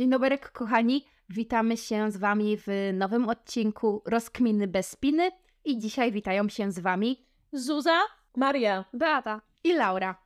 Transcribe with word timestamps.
Dzień 0.00 0.10
dobry, 0.10 0.38
kochani. 0.38 1.04
Witamy 1.28 1.76
się 1.76 2.10
z 2.10 2.16
Wami 2.16 2.56
w 2.56 2.66
nowym 2.94 3.28
odcinku 3.28 4.02
Rozkminy 4.06 4.68
bez 4.68 4.90
spiny. 4.90 5.30
I 5.64 5.78
dzisiaj 5.78 6.12
witają 6.12 6.48
się 6.48 6.72
z 6.72 6.78
Wami 6.78 7.26
Zuza, 7.52 8.00
Maria, 8.36 8.84
Beata. 8.92 9.40
i 9.64 9.72
Laura. 9.72 10.22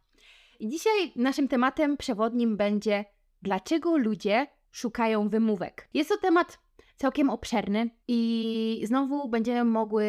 I 0.61 0.69
dzisiaj 0.69 1.13
naszym 1.17 1.49
tematem 1.49 1.97
przewodnim 1.97 2.57
będzie 2.57 3.05
dlaczego 3.43 3.97
ludzie 3.97 4.47
szukają 4.73 5.29
wymówek. 5.29 5.89
Jest 5.95 6.09
to 6.11 6.17
temat 6.17 6.59
całkiem 6.97 7.31
obszerny 7.31 7.91
i 8.09 8.83
znowu 8.85 9.29
będziemy 9.29 9.65
mogły 9.65 10.07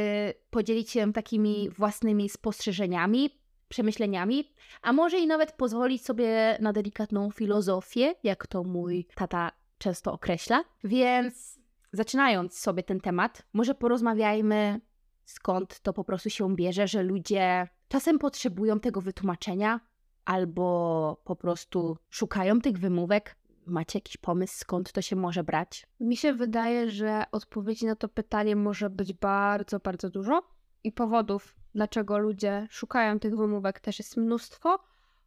podzielić 0.50 0.90
się 0.92 1.14
takimi 1.14 1.70
własnymi 1.70 2.30
spostrzeżeniami, 2.30 3.40
przemyśleniami, 3.68 4.54
a 4.82 4.94
może 4.94 5.20
i 5.20 5.28
nawet 5.28 5.52
pozwolić 5.52 6.06
sobie 6.06 6.58
na 6.62 6.74
delikatną 6.74 7.32
filozofię, 7.32 8.16
jak 8.24 8.48
to 8.48 8.64
mój 8.64 9.08
tata 9.16 9.52
często 9.78 10.14
określa. 10.14 10.64
Więc 10.84 11.60
zaczynając 11.92 12.58
sobie 12.58 12.84
ten 12.84 13.00
temat, 13.00 13.44
może 13.54 13.76
porozmawiajmy 13.76 14.82
skąd 15.26 15.80
to 15.80 15.94
po 15.94 16.04
prostu 16.04 16.30
się 16.30 16.56
bierze, 16.56 16.88
że 16.88 17.04
ludzie 17.04 17.68
czasem 17.88 18.20
potrzebują 18.20 18.80
tego 18.80 19.02
wytłumaczenia 19.02 19.80
albo 20.26 21.22
po 21.24 21.36
prostu 21.36 21.98
szukają 22.10 22.62
tych 22.62 22.78
wymówek. 22.78 23.36
Macie 23.66 23.98
jakiś 23.98 24.18
pomysł, 24.18 24.54
skąd 24.58 24.92
to 24.92 25.02
się 25.02 25.16
może 25.16 25.44
brać? 25.44 25.88
Mi 26.00 26.18
się 26.18 26.34
wydaje, 26.34 26.92
że 26.92 27.24
odpowiedzi 27.32 27.86
na 27.86 27.96
to 27.96 28.10
pytanie 28.10 28.56
może 28.56 28.90
być 28.90 29.14
bardzo, 29.14 29.80
bardzo 29.80 30.10
dużo 30.10 30.44
i 30.84 30.92
powodów, 30.92 31.56
dlaczego 31.76 32.18
ludzie 32.18 32.68
szukają 32.70 33.20
tych 33.20 33.38
wymówek 33.38 33.80
też 33.80 34.00
jest 34.00 34.18
mnóstwo, 34.18 34.80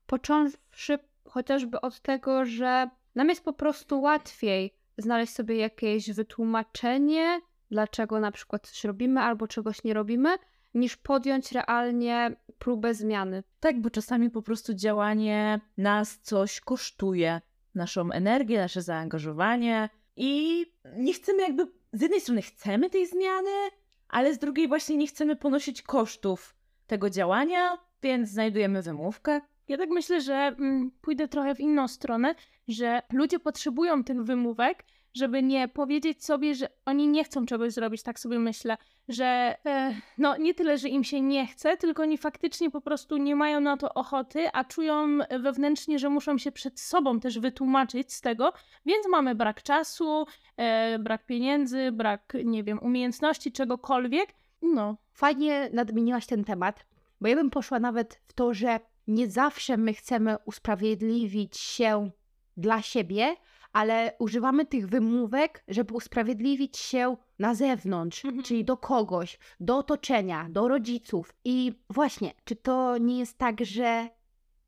począwszy 0.06 0.98
chociażby 1.24 1.80
od 1.80 2.00
tego, 2.00 2.44
że 2.44 2.90
nam 3.14 3.28
jest 3.28 3.44
po 3.44 3.52
prostu 3.52 4.00
łatwiej 4.00 4.74
znaleźć 4.98 5.32
sobie 5.32 5.56
jakieś 5.56 6.10
wytłumaczenie, 6.12 7.40
dlaczego 7.70 8.20
na 8.20 8.32
przykład 8.32 8.68
coś 8.68 8.84
robimy 8.84 9.20
albo 9.20 9.48
czegoś 9.48 9.84
nie 9.84 9.94
robimy, 9.94 10.36
niż 10.74 10.96
podjąć 10.96 11.52
realnie 11.52 12.36
próbę 12.58 12.94
zmiany. 12.94 13.42
tak, 13.60 13.80
bo 13.80 13.90
czasami 13.90 14.30
po 14.30 14.42
prostu 14.42 14.74
działanie 14.74 15.60
nas 15.76 16.18
coś 16.18 16.60
kosztuje. 16.60 17.40
Naszą 17.74 18.10
energię, 18.10 18.58
nasze 18.58 18.82
zaangażowanie 18.82 19.88
i 20.16 20.66
nie 20.96 21.12
chcemy 21.12 21.42
jakby, 21.42 21.66
z 21.92 22.02
jednej 22.02 22.20
strony 22.20 22.42
chcemy 22.42 22.90
tej 22.90 23.06
zmiany, 23.06 23.50
ale 24.08 24.34
z 24.34 24.38
drugiej 24.38 24.68
właśnie 24.68 24.96
nie 24.96 25.06
chcemy 25.06 25.36
ponosić 25.36 25.82
kosztów 25.82 26.56
tego 26.86 27.10
działania, 27.10 27.78
więc 28.02 28.28
znajdujemy 28.28 28.82
wymówkę. 28.82 29.40
Ja 29.68 29.76
tak 29.78 29.90
myślę, 29.90 30.20
że 30.20 30.34
mm, 30.34 30.90
pójdę 31.00 31.28
trochę 31.28 31.54
w 31.54 31.60
inną 31.60 31.88
stronę, 31.88 32.34
że 32.68 33.02
ludzie 33.12 33.38
potrzebują 33.38 34.04
tych 34.04 34.22
wymówek, 34.22 34.84
żeby 35.14 35.42
nie 35.42 35.68
powiedzieć 35.68 36.24
sobie, 36.24 36.54
że 36.54 36.68
oni 36.84 37.08
nie 37.08 37.24
chcą 37.24 37.46
czegoś 37.46 37.72
zrobić, 37.72 38.02
tak 38.02 38.20
sobie 38.20 38.38
myślę, 38.38 38.76
że 39.08 39.56
e, 39.66 39.94
no 40.18 40.36
nie 40.36 40.54
tyle, 40.54 40.78
że 40.78 40.88
im 40.88 41.04
się 41.04 41.20
nie 41.20 41.46
chce, 41.46 41.76
tylko 41.76 42.02
oni 42.02 42.18
faktycznie 42.18 42.70
po 42.70 42.80
prostu 42.80 43.16
nie 43.16 43.36
mają 43.36 43.60
na 43.60 43.76
to 43.76 43.94
ochoty, 43.94 44.48
a 44.52 44.64
czują 44.64 45.18
wewnętrznie, 45.40 45.98
że 45.98 46.10
muszą 46.10 46.38
się 46.38 46.52
przed 46.52 46.80
sobą 46.80 47.20
też 47.20 47.38
wytłumaczyć 47.38 48.12
z 48.12 48.20
tego, 48.20 48.52
więc 48.86 49.08
mamy 49.08 49.34
brak 49.34 49.62
czasu, 49.62 50.26
e, 50.56 50.98
brak 50.98 51.26
pieniędzy, 51.26 51.92
brak, 51.92 52.32
nie 52.44 52.64
wiem, 52.64 52.78
umiejętności, 52.82 53.52
czegokolwiek. 53.52 54.34
No, 54.62 54.96
Fajnie 55.18 55.70
nadmieniłaś 55.72 56.26
ten 56.26 56.44
temat, 56.44 56.86
bo 57.20 57.28
ja 57.28 57.36
bym 57.36 57.50
poszła 57.50 57.80
nawet 57.80 58.20
w 58.28 58.32
to, 58.32 58.54
że 58.54 58.80
nie 59.06 59.30
zawsze 59.30 59.76
my 59.76 59.94
chcemy 59.94 60.36
usprawiedliwić 60.44 61.56
się 61.56 62.10
dla 62.56 62.82
siebie, 62.82 63.36
ale 63.78 64.12
używamy 64.18 64.66
tych 64.66 64.88
wymówek, 64.88 65.64
żeby 65.68 65.94
usprawiedliwić 65.94 66.76
się 66.78 67.16
na 67.38 67.54
zewnątrz, 67.54 68.24
Mhm. 68.24 68.42
czyli 68.42 68.64
do 68.64 68.76
kogoś, 68.76 69.38
do 69.60 69.78
otoczenia, 69.78 70.46
do 70.50 70.68
rodziców. 70.68 71.34
I 71.44 71.72
właśnie, 71.90 72.32
czy 72.44 72.56
to 72.56 72.98
nie 72.98 73.18
jest 73.18 73.38
tak, 73.38 73.64
że 73.64 74.08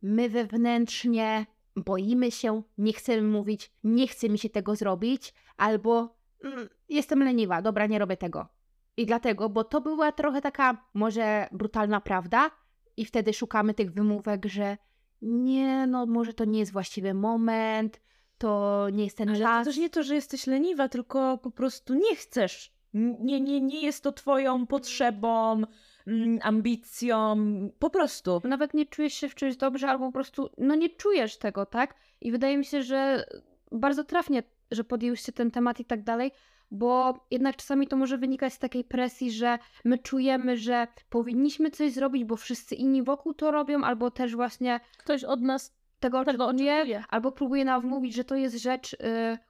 my 0.03 0.29
wewnętrznie 0.29 1.47
boimy 1.77 2.31
się, 2.31 2.63
nie 2.79 2.93
chcemy 2.93 3.23
mówić, 3.23 3.73
nie 3.85 4.07
chce 4.09 4.29
mi 4.29 4.39
się 4.39 4.51
tego 4.51 4.77
zrobić, 4.77 5.35
albo 5.57 6.17
mm, 6.45 6.69
jestem 6.89 7.23
leniwa, 7.23 7.63
dobra, 7.63 7.87
nie 7.87 7.99
robię 7.99 8.17
tego. 8.17 8.49
I 8.97 9.07
dlatego, 9.07 9.49
bo 9.49 9.65
to 9.65 9.81
była 9.81 10.13
trochę 10.13 10.41
taka 10.41 10.85
może 10.95 11.49
brutalna 11.53 12.01
prawda, 12.01 12.51
i 12.97 13.05
wtedy 13.05 13.33
szukamy 13.33 13.75
tych 13.75 13.93
wymówek, 13.93 14.47
że 14.47 14.79
nie, 15.23 15.87
no 15.87 16.07
może 16.07 16.35
to 16.35 16.45
nie 16.45 16.59
jest 16.59 16.73
właściwy 16.73 17.15
moment, 17.15 18.01
to 18.41 18.87
nie 18.93 19.05
jest 19.05 19.17
ten 19.19 19.29
Ale 19.29 19.39
to 19.39 19.45
czas. 19.45 19.67
też 19.67 19.77
nie 19.77 19.91
to, 19.91 20.03
że 20.03 20.15
jesteś 20.15 20.47
leniwa, 20.47 20.89
tylko 20.89 21.39
po 21.39 21.51
prostu 21.51 21.95
nie 21.95 22.17
chcesz. 22.17 22.73
Nie, 22.95 23.41
nie, 23.41 23.61
nie 23.61 23.81
jest 23.81 24.03
to 24.03 24.13
twoją 24.13 24.67
potrzebą, 24.67 25.63
mm, 26.07 26.39
ambicją, 26.43 27.37
po 27.79 27.91
prostu. 27.91 28.41
Nawet 28.45 28.75
nie 28.75 28.87
czujesz 28.87 29.15
się 29.15 29.29
w 29.29 29.35
czymś 29.35 29.57
dobrze, 29.57 29.89
albo 29.89 30.07
po 30.07 30.13
prostu 30.13 30.51
no 30.59 30.75
nie 30.75 30.91
czujesz 30.91 31.37
tego, 31.39 31.67
tak? 31.67 31.95
I 32.21 32.33
wydaje 32.33 32.59
mi 32.59 32.65
się, 32.65 32.83
że 32.83 33.25
bardzo 33.73 34.05
trafnie, 34.05 34.43
że 34.71 34.85
podjęłyście 34.85 35.33
ten 35.33 35.51
temat 35.51 35.81
i 35.81 35.85
tak 35.85 36.03
dalej, 36.05 36.33
bo 36.71 37.21
jednak 37.31 37.57
czasami 37.57 37.87
to 37.87 37.97
może 37.97 38.19
wynikać 38.19 38.53
z 38.53 38.59
takiej 38.59 38.85
presji, 38.85 39.33
że 39.33 39.59
my 39.85 39.99
czujemy, 39.99 40.57
że 40.57 40.87
powinniśmy 41.11 41.71
coś 41.71 41.93
zrobić, 41.93 42.25
bo 42.25 42.37
wszyscy 42.37 42.75
inni 42.75 43.03
wokół 43.03 43.35
to 43.35 43.51
robią, 43.51 43.85
albo 43.85 44.11
też 44.11 44.37
właśnie 44.37 44.81
ktoś 44.99 45.25
od 45.25 45.41
nas 45.41 45.80
tego 46.01 46.19
oczekuje, 46.19 46.45
oczekuje. 46.75 47.05
albo 47.09 47.33
próbuje 47.33 47.65
nam 47.65 47.81
wmówić, 47.83 48.15
że 48.15 48.25
to 48.25 48.35
jest 48.37 48.57
rzecz, 48.57 48.93
y, 48.95 48.97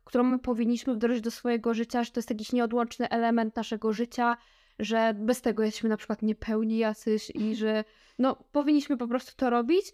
którą 0.04 0.24
my 0.24 0.38
powinniśmy 0.38 0.94
wdrożyć 0.94 1.20
do 1.20 1.30
swojego 1.30 1.74
życia, 1.74 2.04
że 2.04 2.10
to 2.10 2.18
jest 2.18 2.30
jakiś 2.30 2.52
nieodłączny 2.52 3.08
element 3.08 3.56
naszego 3.56 3.92
życia, 3.92 4.36
że 4.78 5.14
bez 5.14 5.40
tego 5.42 5.62
jesteśmy 5.62 5.88
na 5.88 5.96
przykład 5.96 6.22
niepełni 6.22 6.78
jacyś 6.78 7.30
i 7.34 7.54
że 7.54 7.84
no 8.18 8.36
powinniśmy 8.52 8.96
po 8.96 9.08
prostu 9.08 9.32
to 9.36 9.50
robić. 9.50 9.92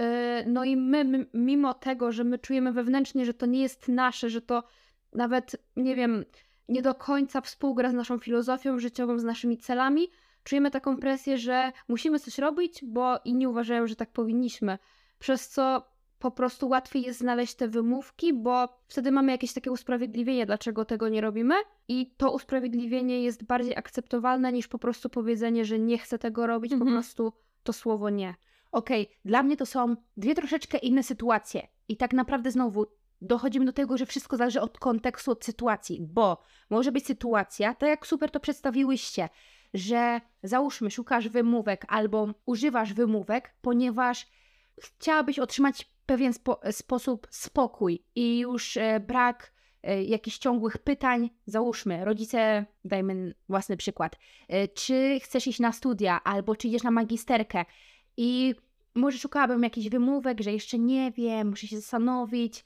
Y, 0.00 0.44
No 0.46 0.64
i 0.64 0.76
my, 0.76 1.04
my, 1.04 1.26
mimo 1.34 1.74
tego, 1.74 2.12
że 2.12 2.24
my 2.24 2.38
czujemy 2.38 2.72
wewnętrznie, 2.72 3.24
że 3.24 3.34
to 3.34 3.46
nie 3.46 3.62
jest 3.62 3.88
nasze, 3.88 4.30
że 4.30 4.40
to 4.40 4.62
nawet, 5.12 5.56
nie 5.76 5.96
wiem, 5.96 6.24
nie 6.68 6.82
do 6.82 6.94
końca 6.94 7.40
współgra 7.40 7.90
z 7.90 7.94
naszą 7.94 8.18
filozofią 8.18 8.78
życiową, 8.78 9.18
z 9.18 9.24
naszymi 9.24 9.58
celami, 9.58 10.08
czujemy 10.44 10.70
taką 10.70 10.96
presję, 10.96 11.38
że 11.38 11.72
musimy 11.88 12.18
coś 12.18 12.38
robić, 12.38 12.84
bo 12.84 13.18
inni 13.24 13.46
uważają, 13.46 13.86
że 13.86 13.96
tak 13.96 14.10
powinniśmy. 14.12 14.78
Przez 15.18 15.48
co 15.48 15.82
po 16.18 16.30
prostu 16.30 16.68
łatwiej 16.68 17.02
jest 17.02 17.18
znaleźć 17.18 17.54
te 17.54 17.68
wymówki, 17.68 18.34
bo 18.34 18.68
wtedy 18.88 19.12
mamy 19.12 19.32
jakieś 19.32 19.52
takie 19.52 19.70
usprawiedliwienie, 19.70 20.46
dlaczego 20.46 20.84
tego 20.84 21.08
nie 21.08 21.20
robimy, 21.20 21.54
i 21.88 22.14
to 22.16 22.32
usprawiedliwienie 22.32 23.22
jest 23.22 23.44
bardziej 23.44 23.76
akceptowalne 23.76 24.52
niż 24.52 24.68
po 24.68 24.78
prostu 24.78 25.08
powiedzenie, 25.08 25.64
że 25.64 25.78
nie 25.78 25.98
chcę 25.98 26.18
tego 26.18 26.46
robić, 26.46 26.70
po 26.70 26.76
Mhm. 26.76 26.92
prostu 26.92 27.32
to 27.62 27.72
słowo 27.72 28.10
nie. 28.10 28.34
Okej, 28.72 29.10
dla 29.24 29.42
mnie 29.42 29.56
to 29.56 29.66
są 29.66 29.96
dwie 30.16 30.34
troszeczkę 30.34 30.78
inne 30.78 31.02
sytuacje. 31.02 31.68
I 31.88 31.96
tak 31.96 32.12
naprawdę 32.12 32.50
znowu 32.50 32.86
dochodzimy 33.20 33.66
do 33.66 33.72
tego, 33.72 33.96
że 33.96 34.06
wszystko 34.06 34.36
zależy 34.36 34.60
od 34.60 34.78
kontekstu, 34.78 35.30
od 35.30 35.44
sytuacji, 35.44 35.98
bo 36.00 36.42
może 36.70 36.92
być 36.92 37.06
sytuacja, 37.06 37.74
tak 37.74 37.88
jak 37.88 38.06
super 38.06 38.30
to 38.30 38.40
przedstawiłyście, 38.40 39.28
że 39.74 40.20
załóżmy, 40.42 40.90
szukasz 40.90 41.28
wymówek 41.28 41.84
albo 41.88 42.28
używasz 42.46 42.92
wymówek, 42.94 43.54
ponieważ 43.60 44.26
chciałabyś 44.82 45.38
otrzymać 45.38 45.90
pewien 46.06 46.32
spo- 46.32 46.72
sposób 46.72 47.26
spokój 47.30 48.04
i 48.14 48.38
już 48.38 48.76
e, 48.76 49.00
brak 49.00 49.52
e, 49.82 50.04
jakichś 50.04 50.38
ciągłych 50.38 50.78
pytań. 50.78 51.30
Załóżmy, 51.46 52.04
rodzice, 52.04 52.66
dajmy 52.84 53.34
własny 53.48 53.76
przykład, 53.76 54.16
e, 54.48 54.68
czy 54.68 55.18
chcesz 55.22 55.46
iść 55.46 55.60
na 55.60 55.72
studia 55.72 56.20
albo 56.24 56.56
czy 56.56 56.68
idziesz 56.68 56.82
na 56.82 56.90
magisterkę 56.90 57.64
i 58.16 58.54
może 58.94 59.18
szukałabym 59.18 59.62
jakichś 59.62 59.88
wymówek, 59.88 60.40
że 60.40 60.52
jeszcze 60.52 60.78
nie 60.78 61.12
wiem, 61.12 61.48
muszę 61.48 61.66
się 61.66 61.76
zastanowić. 61.76 62.64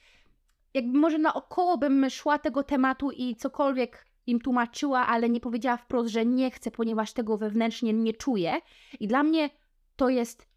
Jakby 0.75 0.99
może 0.99 1.19
naokoło 1.19 1.79
bym 1.79 2.11
szła 2.11 2.39
tego 2.39 2.63
tematu 2.63 3.11
i 3.11 3.37
cokolwiek 3.37 4.07
im 4.27 4.41
tłumaczyła, 4.41 5.07
ale 5.07 5.29
nie 5.31 5.41
powiedziała 5.41 5.77
wprost, 5.77 6.11
że 6.11 6.27
nie 6.27 6.51
chcę, 6.51 6.71
ponieważ 6.71 7.13
tego 7.13 7.39
wewnętrznie 7.39 7.93
nie 7.93 8.13
czuję. 8.13 8.53
I 9.01 9.09
dla 9.09 9.23
mnie 9.23 9.51
to 9.97 10.09
jest 10.09 10.52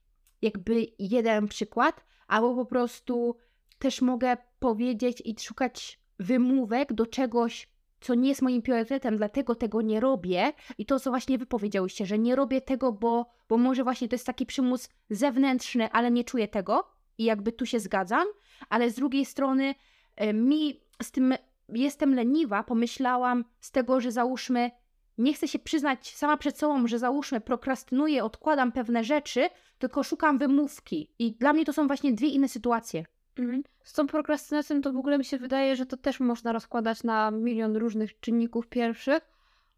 jakby 0.46 0.88
jeden 1.00 1.48
przykład, 1.48 2.06
albo 2.28 2.56
po 2.56 2.66
prostu 2.66 3.36
też 3.80 4.02
mogę 4.02 4.38
powiedzieć 4.60 5.22
i 5.26 5.36
szukać 5.40 6.00
wymówek 6.20 6.94
do 6.94 7.06
czegoś, 7.06 7.70
co 8.02 8.16
nie 8.16 8.30
jest 8.30 8.42
moim 8.42 8.62
priorytetem, 8.62 9.18
dlatego 9.18 9.56
tego 9.56 9.82
nie 9.82 10.00
robię. 10.00 10.54
I 10.78 10.86
to, 10.86 11.00
co 11.00 11.10
właśnie 11.10 11.38
wy 11.38 11.46
powiedziałyście, 11.46 12.06
że 12.06 12.20
nie 12.20 12.36
robię 12.36 12.62
tego, 12.62 12.92
bo, 12.92 13.26
bo 13.50 13.58
może 13.58 13.84
właśnie 13.84 14.08
to 14.08 14.16
jest 14.16 14.26
taki 14.26 14.46
przymus 14.46 14.90
zewnętrzny, 15.10 15.92
ale 15.92 16.12
nie 16.12 16.24
czuję 16.24 16.48
tego. 16.48 16.88
I 17.18 17.24
jakby 17.24 17.52
tu 17.52 17.66
się 17.66 17.80
zgadzam, 17.80 18.28
ale 18.70 18.90
z 18.90 18.96
drugiej 18.96 19.26
strony 19.26 19.76
e, 20.16 20.34
mi 20.34 20.82
z 21.04 21.12
tym 21.12 21.34
jestem 21.70 22.16
leniwa, 22.16 22.64
pomyślałam 22.64 23.46
z 23.60 23.72
tego, 23.72 24.02
że 24.02 24.12
załóżmy, 24.12 24.72
nie 25.18 25.34
chcę 25.34 25.48
się 25.48 25.60
przyznać 25.60 26.16
sama 26.16 26.38
przed 26.38 26.58
sobą, 26.58 26.88
że 26.88 27.00
załóżmy, 27.00 27.42
prokrastynuję, 27.42 28.24
odkładam 28.24 28.72
pewne 28.72 29.04
rzeczy, 29.04 29.50
tylko 29.80 30.04
szukam 30.04 30.38
wymówki. 30.38 31.10
I 31.20 31.32
dla 31.32 31.54
mnie 31.54 31.66
to 31.66 31.74
są 31.74 31.88
właśnie 31.88 32.14
dwie 32.14 32.28
inne 32.28 32.48
sytuacje. 32.48 33.06
Mhm. 33.38 33.64
Z 33.84 33.94
tą 33.94 34.08
prokrastynacją 34.08 34.82
to 34.82 34.94
w 34.94 34.98
ogóle 34.98 35.18
mi 35.18 35.26
się 35.26 35.38
wydaje, 35.38 35.76
że 35.76 35.86
to 35.86 35.98
też 35.98 36.20
można 36.20 36.52
rozkładać 36.52 37.04
na 37.04 37.32
milion 37.32 37.78
różnych 37.78 38.20
czynników 38.20 38.68
pierwszych, 38.68 39.30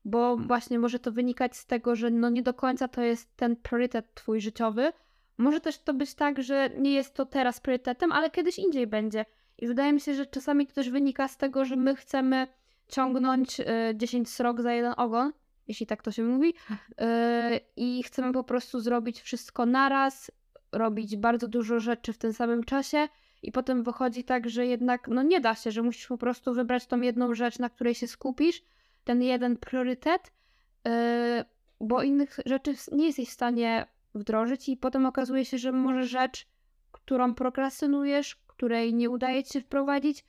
bo 0.05 0.37
właśnie 0.37 0.79
może 0.79 0.99
to 0.99 1.11
wynikać 1.11 1.57
z 1.57 1.65
tego, 1.65 1.95
że 1.95 2.09
no 2.09 2.29
nie 2.29 2.43
do 2.43 2.53
końca 2.53 2.87
to 2.87 3.01
jest 3.01 3.35
ten 3.35 3.55
priorytet 3.55 4.13
twój 4.13 4.41
życiowy. 4.41 4.93
Może 5.37 5.59
też 5.59 5.79
to 5.79 5.93
być 5.93 6.13
tak, 6.13 6.43
że 6.43 6.69
nie 6.77 6.93
jest 6.93 7.13
to 7.13 7.25
teraz 7.25 7.59
priorytetem, 7.59 8.11
ale 8.11 8.29
kiedyś 8.31 8.59
indziej 8.59 8.87
będzie. 8.87 9.25
I 9.57 9.67
wydaje 9.67 9.93
mi 9.93 9.99
się, 9.99 10.13
że 10.13 10.25
czasami 10.25 10.67
to 10.67 10.73
też 10.73 10.89
wynika 10.89 11.27
z 11.27 11.37
tego, 11.37 11.65
że 11.65 11.75
my 11.75 11.95
chcemy 11.95 12.47
ciągnąć 12.87 13.59
y, 13.59 13.65
10 13.95 14.29
srok 14.29 14.61
za 14.61 14.73
jeden 14.73 14.93
ogon, 14.97 15.33
jeśli 15.67 15.85
tak 15.85 16.03
to 16.03 16.11
się 16.11 16.23
mówi, 16.23 16.53
y, 16.69 17.59
i 17.75 18.03
chcemy 18.03 18.33
po 18.33 18.43
prostu 18.43 18.79
zrobić 18.79 19.21
wszystko 19.21 19.65
naraz, 19.65 20.31
robić 20.71 21.15
bardzo 21.17 21.47
dużo 21.47 21.79
rzeczy 21.79 22.13
w 22.13 22.17
tym 22.17 22.33
samym 22.33 22.63
czasie 22.63 23.07
i 23.43 23.51
potem 23.51 23.83
wychodzi 23.83 24.23
tak, 24.23 24.49
że 24.49 24.65
jednak 24.65 25.07
no 25.07 25.23
nie 25.23 25.39
da 25.39 25.55
się, 25.55 25.71
że 25.71 25.81
musisz 25.81 26.07
po 26.07 26.17
prostu 26.17 26.53
wybrać 26.53 26.87
tą 26.87 27.01
jedną 27.01 27.33
rzecz, 27.33 27.59
na 27.59 27.69
której 27.69 27.95
się 27.95 28.07
skupisz, 28.07 28.63
ten 29.03 29.21
jeden 29.21 29.57
priorytet, 29.57 30.31
yy, 30.85 30.91
bo 31.81 32.03
innych 32.03 32.39
rzeczy 32.45 32.75
nie 32.91 33.05
jesteś 33.05 33.29
w 33.29 33.31
stanie 33.31 33.85
wdrożyć 34.15 34.69
i 34.69 34.77
potem 34.77 35.05
okazuje 35.05 35.45
się, 35.45 35.57
że 35.57 35.71
może 35.71 36.05
rzecz, 36.05 36.47
którą 36.91 37.33
prokrastynujesz, 37.33 38.35
której 38.35 38.93
nie 38.93 39.09
udaje 39.09 39.43
ci 39.43 39.53
się 39.53 39.61
wprowadzić, 39.61 40.25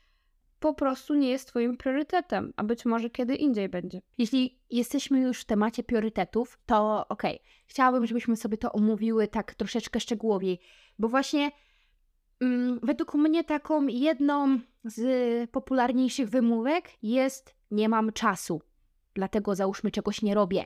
po 0.60 0.75
prostu 0.75 1.14
nie 1.14 1.31
jest 1.31 1.49
twoim 1.49 1.76
priorytetem, 1.76 2.52
a 2.56 2.64
być 2.64 2.84
może 2.84 3.10
kiedy 3.10 3.34
indziej 3.34 3.69
będzie. 3.69 4.02
Jeśli 4.19 4.58
jesteśmy 4.70 5.20
już 5.20 5.40
w 5.40 5.44
temacie 5.44 5.82
priorytetów, 5.82 6.58
to 6.66 7.08
okej, 7.08 7.37
okay. 7.37 7.49
chciałabym, 7.66 8.06
żebyśmy 8.06 8.37
sobie 8.37 8.56
to 8.56 8.72
omówiły 8.72 9.28
tak 9.28 9.55
troszeczkę 9.55 10.00
szczegółowiej, 10.00 10.60
bo 10.99 11.08
właśnie 11.08 11.50
mm, 12.40 12.81
według 12.82 13.14
mnie 13.14 13.44
taką 13.44 13.87
jedną 13.87 14.60
z 14.84 15.50
popularniejszych 15.50 16.28
wymówek 16.28 16.90
jest 17.02 17.54
nie 17.70 17.88
mam 17.88 18.12
czasu, 18.12 18.62
dlatego 19.14 19.54
załóżmy 19.54 19.90
czegoś 19.90 20.22
nie 20.22 20.34
robię. 20.34 20.64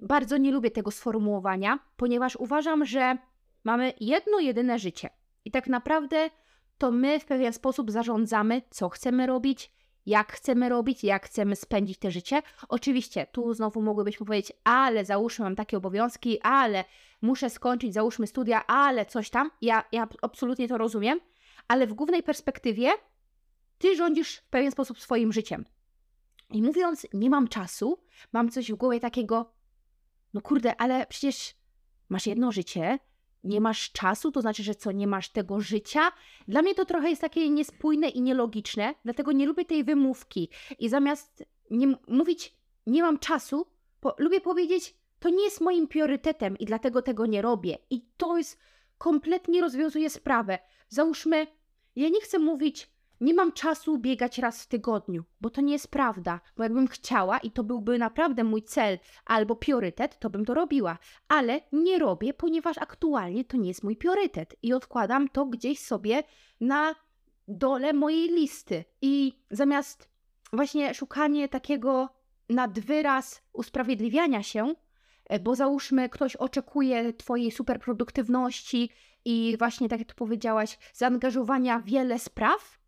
Bardzo 0.00 0.36
nie 0.36 0.52
lubię 0.52 0.70
tego 0.70 0.90
sformułowania, 0.90 1.78
ponieważ 1.96 2.36
uważam, 2.36 2.84
że 2.84 3.18
mamy 3.64 3.92
jedno 4.00 4.40
jedyne 4.40 4.78
życie 4.78 5.10
i 5.44 5.50
tak 5.50 5.66
naprawdę 5.66 6.30
to 6.78 6.90
my 6.90 7.20
w 7.20 7.24
pewien 7.24 7.52
sposób 7.52 7.90
zarządzamy, 7.90 8.62
co 8.70 8.88
chcemy 8.88 9.26
robić, 9.26 9.72
jak 10.06 10.32
chcemy 10.32 10.68
robić, 10.68 11.04
jak 11.04 11.26
chcemy 11.26 11.56
spędzić 11.56 11.98
te 11.98 12.10
życie. 12.10 12.42
Oczywiście, 12.68 13.26
tu 13.32 13.54
znowu 13.54 13.82
mogłybyśmy 13.82 14.26
powiedzieć, 14.26 14.52
ale 14.64 15.04
załóżmy, 15.04 15.44
mam 15.44 15.56
takie 15.56 15.76
obowiązki, 15.76 16.40
ale 16.40 16.84
muszę 17.22 17.50
skończyć, 17.50 17.94
załóżmy 17.94 18.26
studia, 18.26 18.66
ale 18.66 19.06
coś 19.06 19.30
tam. 19.30 19.50
Ja, 19.60 19.84
ja 19.92 20.08
absolutnie 20.22 20.68
to 20.68 20.78
rozumiem, 20.78 21.20
ale 21.68 21.86
w 21.86 21.94
głównej 21.94 22.22
perspektywie 22.22 22.90
ty 23.78 23.96
rządzisz 23.96 24.36
w 24.36 24.48
pewien 24.48 24.70
sposób 24.72 25.00
swoim 25.00 25.32
życiem. 25.32 25.64
I 26.50 26.62
mówiąc, 26.62 27.06
nie 27.14 27.30
mam 27.30 27.48
czasu, 27.48 27.98
mam 28.32 28.50
coś 28.50 28.72
w 28.72 28.76
głowie 28.76 29.00
takiego, 29.00 29.52
no 30.34 30.40
kurde, 30.40 30.76
ale 30.76 31.06
przecież 31.06 31.54
masz 32.08 32.26
jedno 32.26 32.52
życie, 32.52 32.98
nie 33.44 33.60
masz 33.60 33.92
czasu, 33.92 34.32
to 34.32 34.40
znaczy, 34.40 34.62
że 34.62 34.74
co, 34.74 34.92
nie 34.92 35.06
masz 35.06 35.28
tego 35.28 35.60
życia? 35.60 36.12
Dla 36.48 36.62
mnie 36.62 36.74
to 36.74 36.84
trochę 36.84 37.10
jest 37.10 37.20
takie 37.20 37.50
niespójne 37.50 38.08
i 38.08 38.22
nielogiczne, 38.22 38.94
dlatego 39.04 39.32
nie 39.32 39.46
lubię 39.46 39.64
tej 39.64 39.84
wymówki. 39.84 40.48
I 40.78 40.88
zamiast 40.88 41.44
nie 41.70 41.94
mówić, 42.08 42.56
nie 42.86 43.02
mam 43.02 43.18
czasu, 43.18 43.66
po, 44.00 44.14
lubię 44.18 44.40
powiedzieć, 44.40 44.96
to 45.18 45.28
nie 45.28 45.44
jest 45.44 45.60
moim 45.60 45.88
priorytetem 45.88 46.58
i 46.58 46.64
dlatego 46.64 47.02
tego 47.02 47.26
nie 47.26 47.42
robię. 47.42 47.78
I 47.90 48.06
to 48.16 48.38
jest 48.38 48.58
kompletnie 48.98 49.60
rozwiązuje 49.60 50.10
sprawę. 50.10 50.58
Załóżmy, 50.88 51.46
ja 51.96 52.08
nie 52.08 52.20
chcę 52.20 52.38
mówić, 52.38 52.90
nie 53.22 53.34
mam 53.34 53.52
czasu 53.52 53.98
biegać 53.98 54.38
raz 54.38 54.62
w 54.62 54.66
tygodniu, 54.66 55.24
bo 55.40 55.50
to 55.50 55.60
nie 55.60 55.72
jest 55.72 55.88
prawda. 55.88 56.40
Bo 56.56 56.62
jakbym 56.62 56.88
chciała 56.88 57.38
i 57.38 57.50
to 57.50 57.64
byłby 57.64 57.98
naprawdę 57.98 58.44
mój 58.44 58.62
cel 58.62 58.98
albo 59.24 59.56
priorytet, 59.56 60.18
to 60.18 60.30
bym 60.30 60.44
to 60.44 60.54
robiła. 60.54 60.98
Ale 61.28 61.60
nie 61.72 61.98
robię, 61.98 62.34
ponieważ 62.34 62.78
aktualnie 62.78 63.44
to 63.44 63.56
nie 63.56 63.68
jest 63.68 63.82
mój 63.82 63.96
priorytet 63.96 64.56
i 64.62 64.72
odkładam 64.72 65.28
to 65.28 65.46
gdzieś 65.46 65.78
sobie 65.78 66.22
na 66.60 66.94
dole 67.48 67.92
mojej 67.92 68.28
listy. 68.28 68.84
I 69.02 69.32
zamiast 69.50 70.08
właśnie 70.52 70.94
szukanie 70.94 71.48
takiego 71.48 72.08
nadwyraz 72.48 73.42
usprawiedliwiania 73.52 74.42
się, 74.42 74.74
e, 75.24 75.40
bo 75.40 75.54
załóżmy, 75.54 76.08
ktoś 76.08 76.36
oczekuje 76.36 77.12
Twojej 77.12 77.50
superproduktywności 77.50 78.90
i 79.24 79.56
właśnie, 79.58 79.88
tak 79.88 79.98
jak 79.98 80.08
tu 80.08 80.14
powiedziałaś, 80.14 80.78
zaangażowania 80.92 81.80
wiele 81.80 82.18
spraw, 82.18 82.81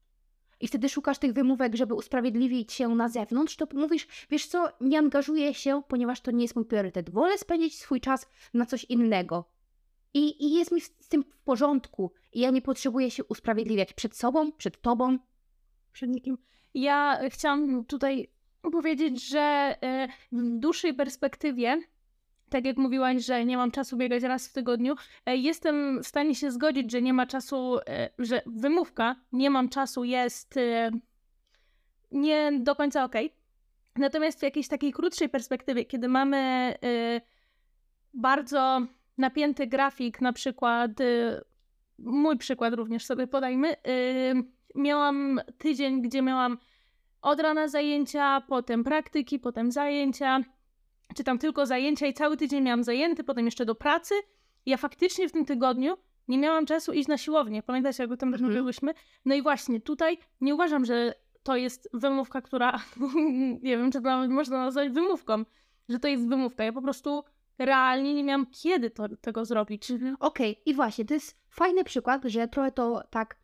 i 0.64 0.68
wtedy 0.68 0.88
szukasz 0.88 1.18
tych 1.18 1.32
wymówek, 1.32 1.76
żeby 1.76 1.94
usprawiedliwić 1.94 2.72
się 2.72 2.88
na 2.88 3.08
zewnątrz, 3.08 3.56
to 3.56 3.66
mówisz, 3.74 4.06
wiesz 4.30 4.46
co, 4.46 4.68
nie 4.80 4.98
angażuję 4.98 5.54
się, 5.54 5.82
ponieważ 5.88 6.20
to 6.20 6.30
nie 6.30 6.42
jest 6.42 6.56
mój 6.56 6.64
priorytet. 6.64 7.10
Wolę 7.10 7.38
spędzić 7.38 7.78
swój 7.78 8.00
czas 8.00 8.26
na 8.54 8.66
coś 8.66 8.84
innego. 8.84 9.50
I, 10.14 10.44
i 10.44 10.54
jest 10.54 10.72
mi 10.72 10.80
z 10.80 11.08
tym 11.08 11.22
w 11.22 11.38
porządku. 11.38 12.12
I 12.32 12.40
ja 12.40 12.50
nie 12.50 12.62
potrzebuję 12.62 13.10
się 13.10 13.24
usprawiedliwiać 13.24 13.92
przed 13.92 14.16
sobą, 14.16 14.52
przed 14.52 14.80
tobą, 14.80 15.18
przed 15.92 16.10
nikim. 16.10 16.38
Ja 16.74 17.20
chciałam 17.28 17.84
tutaj 17.84 18.30
powiedzieć, 18.62 19.28
że 19.28 19.40
e, 19.40 20.08
w 20.32 20.58
dłuższej 20.58 20.94
perspektywie 20.94 21.82
tak 22.54 22.64
jak 22.64 22.76
mówiłaś, 22.76 23.24
że 23.24 23.44
nie 23.44 23.56
mam 23.56 23.70
czasu 23.70 23.96
biegać 23.96 24.22
raz 24.22 24.48
w 24.48 24.52
tygodniu, 24.52 24.94
e, 25.26 25.36
jestem 25.36 26.02
w 26.02 26.06
stanie 26.06 26.34
się 26.34 26.50
zgodzić, 26.50 26.92
że 26.92 27.02
nie 27.02 27.12
ma 27.12 27.26
czasu, 27.26 27.78
e, 27.88 28.10
że 28.18 28.42
wymówka 28.46 29.16
nie 29.32 29.50
mam 29.50 29.68
czasu 29.68 30.04
jest 30.04 30.56
e, 30.56 30.90
nie 32.12 32.52
do 32.60 32.76
końca 32.76 33.04
okej. 33.04 33.26
Okay. 33.26 33.38
Natomiast 33.96 34.40
w 34.40 34.42
jakiejś 34.42 34.68
takiej 34.68 34.92
krótszej 34.92 35.28
perspektywie, 35.28 35.84
kiedy 35.84 36.08
mamy 36.08 36.74
bardzo 38.14 38.80
napięty 39.18 39.66
grafik, 39.66 40.20
na 40.20 40.32
przykład 40.32 40.90
mój 41.98 42.38
przykład 42.38 42.74
również 42.74 43.04
sobie 43.04 43.26
podajmy, 43.26 43.76
miałam 44.74 45.40
tydzień, 45.58 46.02
gdzie 46.02 46.22
miałam 46.22 46.58
od 47.22 47.40
rana 47.40 47.68
zajęcia, 47.68 48.42
potem 48.48 48.84
praktyki, 48.84 49.38
potem 49.38 49.72
zajęcia, 49.72 50.40
czy 51.14 51.24
tam 51.24 51.38
tylko 51.38 51.66
zajęcia 51.66 52.06
i 52.06 52.14
cały 52.14 52.36
tydzień 52.36 52.62
miałam 52.62 52.84
zajęty, 52.84 53.24
potem 53.24 53.44
jeszcze 53.44 53.66
do 53.66 53.74
pracy. 53.74 54.14
Ja 54.66 54.76
faktycznie 54.76 55.28
w 55.28 55.32
tym 55.32 55.44
tygodniu 55.44 55.96
nie 56.28 56.38
miałam 56.38 56.66
czasu 56.66 56.92
iść 56.92 57.08
na 57.08 57.18
siłownię. 57.18 57.62
Pamiętacie, 57.62 58.02
jak 58.02 58.12
o 58.12 58.16
tym 58.16 58.32
rozmawiałyśmy? 58.32 58.94
No 59.24 59.34
i 59.34 59.42
właśnie 59.42 59.80
tutaj 59.80 60.18
nie 60.40 60.54
uważam, 60.54 60.84
że 60.84 61.14
to 61.42 61.56
jest 61.56 61.88
wymówka, 61.92 62.42
która, 62.42 62.80
nie 63.62 63.76
wiem, 63.78 63.92
czy 63.92 64.00
to 64.02 64.28
można 64.28 64.58
nazwać 64.58 64.92
wymówką, 64.92 65.44
że 65.88 65.98
to 65.98 66.08
jest 66.08 66.28
wymówka. 66.28 66.64
Ja 66.64 66.72
po 66.72 66.82
prostu 66.82 67.24
realnie 67.58 68.14
nie 68.14 68.24
miałam 68.24 68.46
kiedy 68.46 68.90
to, 68.90 69.08
tego 69.20 69.44
zrobić. 69.44 69.90
Mhm. 69.90 70.16
Okej, 70.20 70.52
okay. 70.52 70.62
i 70.66 70.74
właśnie, 70.74 71.04
to 71.04 71.14
jest 71.14 71.36
fajny 71.50 71.84
przykład, 71.84 72.24
że 72.24 72.48
trochę 72.48 72.72
to 72.72 73.02
tak 73.10 73.36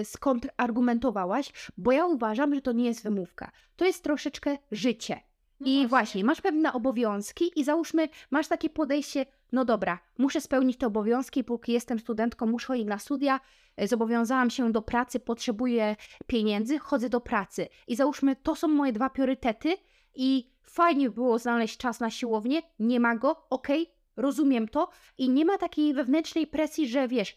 y, 0.00 0.04
skontrargumentowałaś, 0.04 1.52
bo 1.76 1.92
ja 1.92 2.06
uważam, 2.06 2.54
że 2.54 2.60
to 2.60 2.72
nie 2.72 2.84
jest 2.84 3.02
wymówka. 3.02 3.50
To 3.76 3.84
jest 3.84 4.04
troszeczkę 4.04 4.58
życie. 4.70 5.20
No 5.60 5.66
I 5.66 5.72
właśnie. 5.72 5.88
właśnie, 5.88 6.24
masz 6.24 6.40
pewne 6.40 6.72
obowiązki 6.72 7.52
i 7.56 7.64
załóżmy, 7.64 8.08
masz 8.30 8.48
takie 8.48 8.70
podejście, 8.70 9.26
no 9.52 9.64
dobra, 9.64 9.98
muszę 10.18 10.40
spełnić 10.40 10.78
te 10.78 10.86
obowiązki, 10.86 11.44
póki 11.44 11.72
jestem 11.72 11.98
studentką, 11.98 12.46
muszę 12.46 12.66
chodzić 12.66 12.86
na 12.86 12.98
studia, 12.98 13.40
e, 13.76 13.88
zobowiązałam 13.88 14.50
się 14.50 14.72
do 14.72 14.82
pracy, 14.82 15.20
potrzebuję 15.20 15.96
pieniędzy, 16.26 16.78
chodzę 16.78 17.08
do 17.08 17.20
pracy. 17.20 17.68
I 17.88 17.96
załóżmy, 17.96 18.36
to 18.36 18.56
są 18.56 18.68
moje 18.68 18.92
dwa 18.92 19.10
priorytety 19.10 19.76
i 20.14 20.50
fajnie 20.62 21.10
było 21.10 21.38
znaleźć 21.38 21.76
czas 21.76 22.00
na 22.00 22.10
siłownię, 22.10 22.62
nie 22.78 23.00
ma 23.00 23.16
go, 23.16 23.46
okej, 23.50 23.82
okay, 23.82 23.94
rozumiem 24.16 24.68
to 24.68 24.88
i 25.18 25.30
nie 25.30 25.44
ma 25.44 25.58
takiej 25.58 25.94
wewnętrznej 25.94 26.46
presji, 26.46 26.88
że 26.88 27.08
wiesz, 27.08 27.36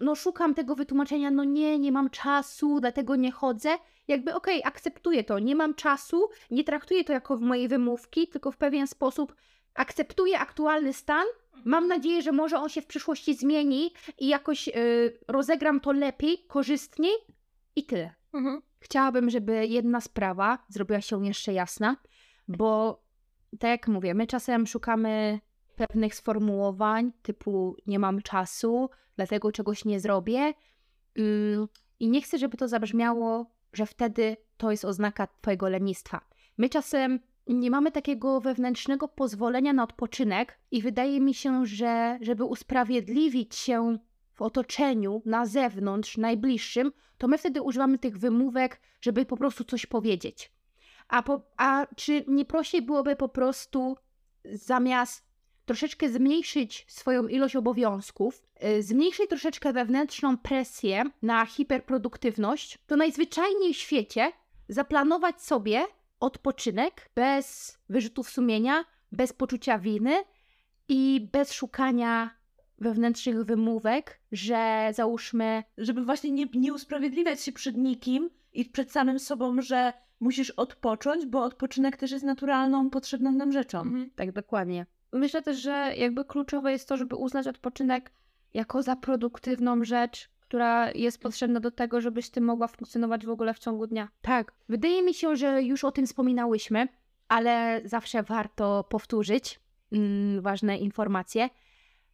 no 0.00 0.14
szukam 0.14 0.54
tego 0.54 0.74
wytłumaczenia, 0.74 1.30
no 1.30 1.44
nie, 1.44 1.78
nie 1.78 1.92
mam 1.92 2.10
czasu, 2.10 2.80
dlatego 2.80 3.16
nie 3.16 3.32
chodzę 3.32 3.68
jakby 4.08 4.34
okej, 4.34 4.60
okay, 4.60 4.68
akceptuję 4.68 5.24
to, 5.24 5.38
nie 5.38 5.54
mam 5.54 5.74
czasu, 5.74 6.28
nie 6.50 6.64
traktuję 6.64 7.04
to 7.04 7.12
jako 7.12 7.36
w 7.36 7.40
mojej 7.40 7.68
wymówki, 7.68 8.28
tylko 8.28 8.52
w 8.52 8.56
pewien 8.56 8.86
sposób 8.86 9.34
akceptuję 9.74 10.38
aktualny 10.38 10.92
stan. 10.92 11.26
Mam 11.64 11.88
nadzieję, 11.88 12.22
że 12.22 12.32
może 12.32 12.58
on 12.58 12.68
się 12.68 12.82
w 12.82 12.86
przyszłości 12.86 13.34
zmieni 13.34 13.90
i 14.18 14.28
jakoś 14.28 14.66
yy, 14.66 14.74
rozegram 15.28 15.80
to 15.80 15.92
lepiej, 15.92 16.44
korzystniej 16.48 17.12
i 17.76 17.84
tyle. 17.84 18.14
Mhm. 18.32 18.62
Chciałabym, 18.80 19.30
żeby 19.30 19.66
jedna 19.66 20.00
sprawa 20.00 20.58
zrobiła 20.68 21.00
się 21.00 21.26
jeszcze 21.26 21.52
jasna, 21.52 21.96
bo 22.48 23.02
tak 23.58 23.70
jak 23.70 23.88
mówię, 23.88 24.14
my 24.14 24.26
czasem 24.26 24.66
szukamy 24.66 25.40
pewnych 25.76 26.14
sformułowań 26.14 27.12
typu 27.22 27.76
nie 27.86 27.98
mam 27.98 28.22
czasu, 28.22 28.90
dlatego 29.16 29.52
czegoś 29.52 29.84
nie 29.84 30.00
zrobię. 30.00 30.54
I 32.00 32.08
nie 32.08 32.22
chcę, 32.22 32.38
żeby 32.38 32.56
to 32.56 32.68
zabrzmiało 32.68 33.56
że 33.76 33.86
wtedy 33.86 34.36
to 34.56 34.70
jest 34.70 34.84
oznaka 34.84 35.28
Twojego 35.40 35.68
lenistwa. 35.68 36.20
My 36.58 36.68
czasem 36.68 37.20
nie 37.46 37.70
mamy 37.70 37.92
takiego 37.92 38.40
wewnętrznego 38.40 39.08
pozwolenia 39.08 39.72
na 39.72 39.82
odpoczynek, 39.82 40.58
i 40.70 40.82
wydaje 40.82 41.20
mi 41.20 41.34
się, 41.34 41.66
że 41.66 42.18
żeby 42.20 42.44
usprawiedliwić 42.44 43.54
się 43.54 43.98
w 44.34 44.42
otoczeniu, 44.42 45.22
na 45.24 45.46
zewnątrz, 45.46 46.16
najbliższym, 46.16 46.92
to 47.18 47.28
my 47.28 47.38
wtedy 47.38 47.62
używamy 47.62 47.98
tych 47.98 48.18
wymówek, 48.18 48.80
żeby 49.00 49.26
po 49.26 49.36
prostu 49.36 49.64
coś 49.64 49.86
powiedzieć. 49.86 50.52
A, 51.08 51.22
po, 51.22 51.42
a 51.56 51.86
czy 51.96 52.24
nie 52.28 52.44
prościej 52.44 52.82
byłoby 52.82 53.16
po 53.16 53.28
prostu 53.28 53.96
zamiast 54.44 55.25
troszeczkę 55.66 56.08
zmniejszyć 56.08 56.84
swoją 56.88 57.28
ilość 57.28 57.56
obowiązków, 57.56 58.42
y, 58.64 58.82
zmniejszyć 58.82 59.28
troszeczkę 59.28 59.72
wewnętrzną 59.72 60.38
presję 60.38 61.04
na 61.22 61.46
hiperproduktywność, 61.46 62.78
to 62.86 62.96
najzwyczajniej 62.96 63.74
w 63.74 63.76
świecie 63.76 64.32
zaplanować 64.68 65.42
sobie 65.42 65.84
odpoczynek 66.20 67.10
bez 67.14 67.78
wyrzutów 67.88 68.30
sumienia, 68.30 68.84
bez 69.12 69.32
poczucia 69.32 69.78
winy 69.78 70.24
i 70.88 71.28
bez 71.32 71.52
szukania 71.52 72.30
wewnętrznych 72.78 73.44
wymówek, 73.44 74.20
że 74.32 74.90
załóżmy, 74.94 75.64
Żeby 75.78 76.04
właśnie 76.04 76.30
nie, 76.30 76.46
nie 76.54 76.74
usprawiedliwiać 76.74 77.40
się 77.40 77.52
przed 77.52 77.76
nikim 77.76 78.30
i 78.52 78.64
przed 78.64 78.92
samym 78.92 79.18
sobą, 79.18 79.62
że 79.62 79.92
musisz 80.20 80.50
odpocząć, 80.50 81.26
bo 81.26 81.44
odpoczynek 81.44 81.96
też 81.96 82.10
jest 82.10 82.24
naturalną, 82.24 82.90
potrzebną 82.90 83.32
nam 83.32 83.52
rzeczą. 83.52 83.80
Mhm. 83.80 84.10
tak 84.16 84.32
dokładnie. 84.32 84.86
Myślę 85.12 85.42
też, 85.42 85.58
że 85.58 85.92
jakby 85.96 86.24
kluczowe 86.24 86.72
jest 86.72 86.88
to, 86.88 86.96
żeby 86.96 87.16
uznać 87.16 87.46
odpoczynek 87.46 88.12
jako 88.54 88.82
za 88.82 88.96
produktywną 88.96 89.84
rzecz, 89.84 90.30
która 90.40 90.90
jest 90.92 91.20
potrzebna 91.20 91.60
do 91.60 91.70
tego, 91.70 92.00
żebyś 92.00 92.30
ty 92.30 92.40
mogła 92.40 92.68
funkcjonować 92.68 93.26
w 93.26 93.30
ogóle 93.30 93.54
w 93.54 93.58
ciągu 93.58 93.86
dnia. 93.86 94.08
Tak, 94.22 94.52
wydaje 94.68 95.02
mi 95.02 95.14
się, 95.14 95.36
że 95.36 95.62
już 95.62 95.84
o 95.84 95.92
tym 95.92 96.06
wspominałyśmy, 96.06 96.88
ale 97.28 97.80
zawsze 97.84 98.22
warto 98.22 98.84
powtórzyć 98.84 99.60
mm, 99.92 100.40
ważne 100.40 100.78
informacje, 100.78 101.48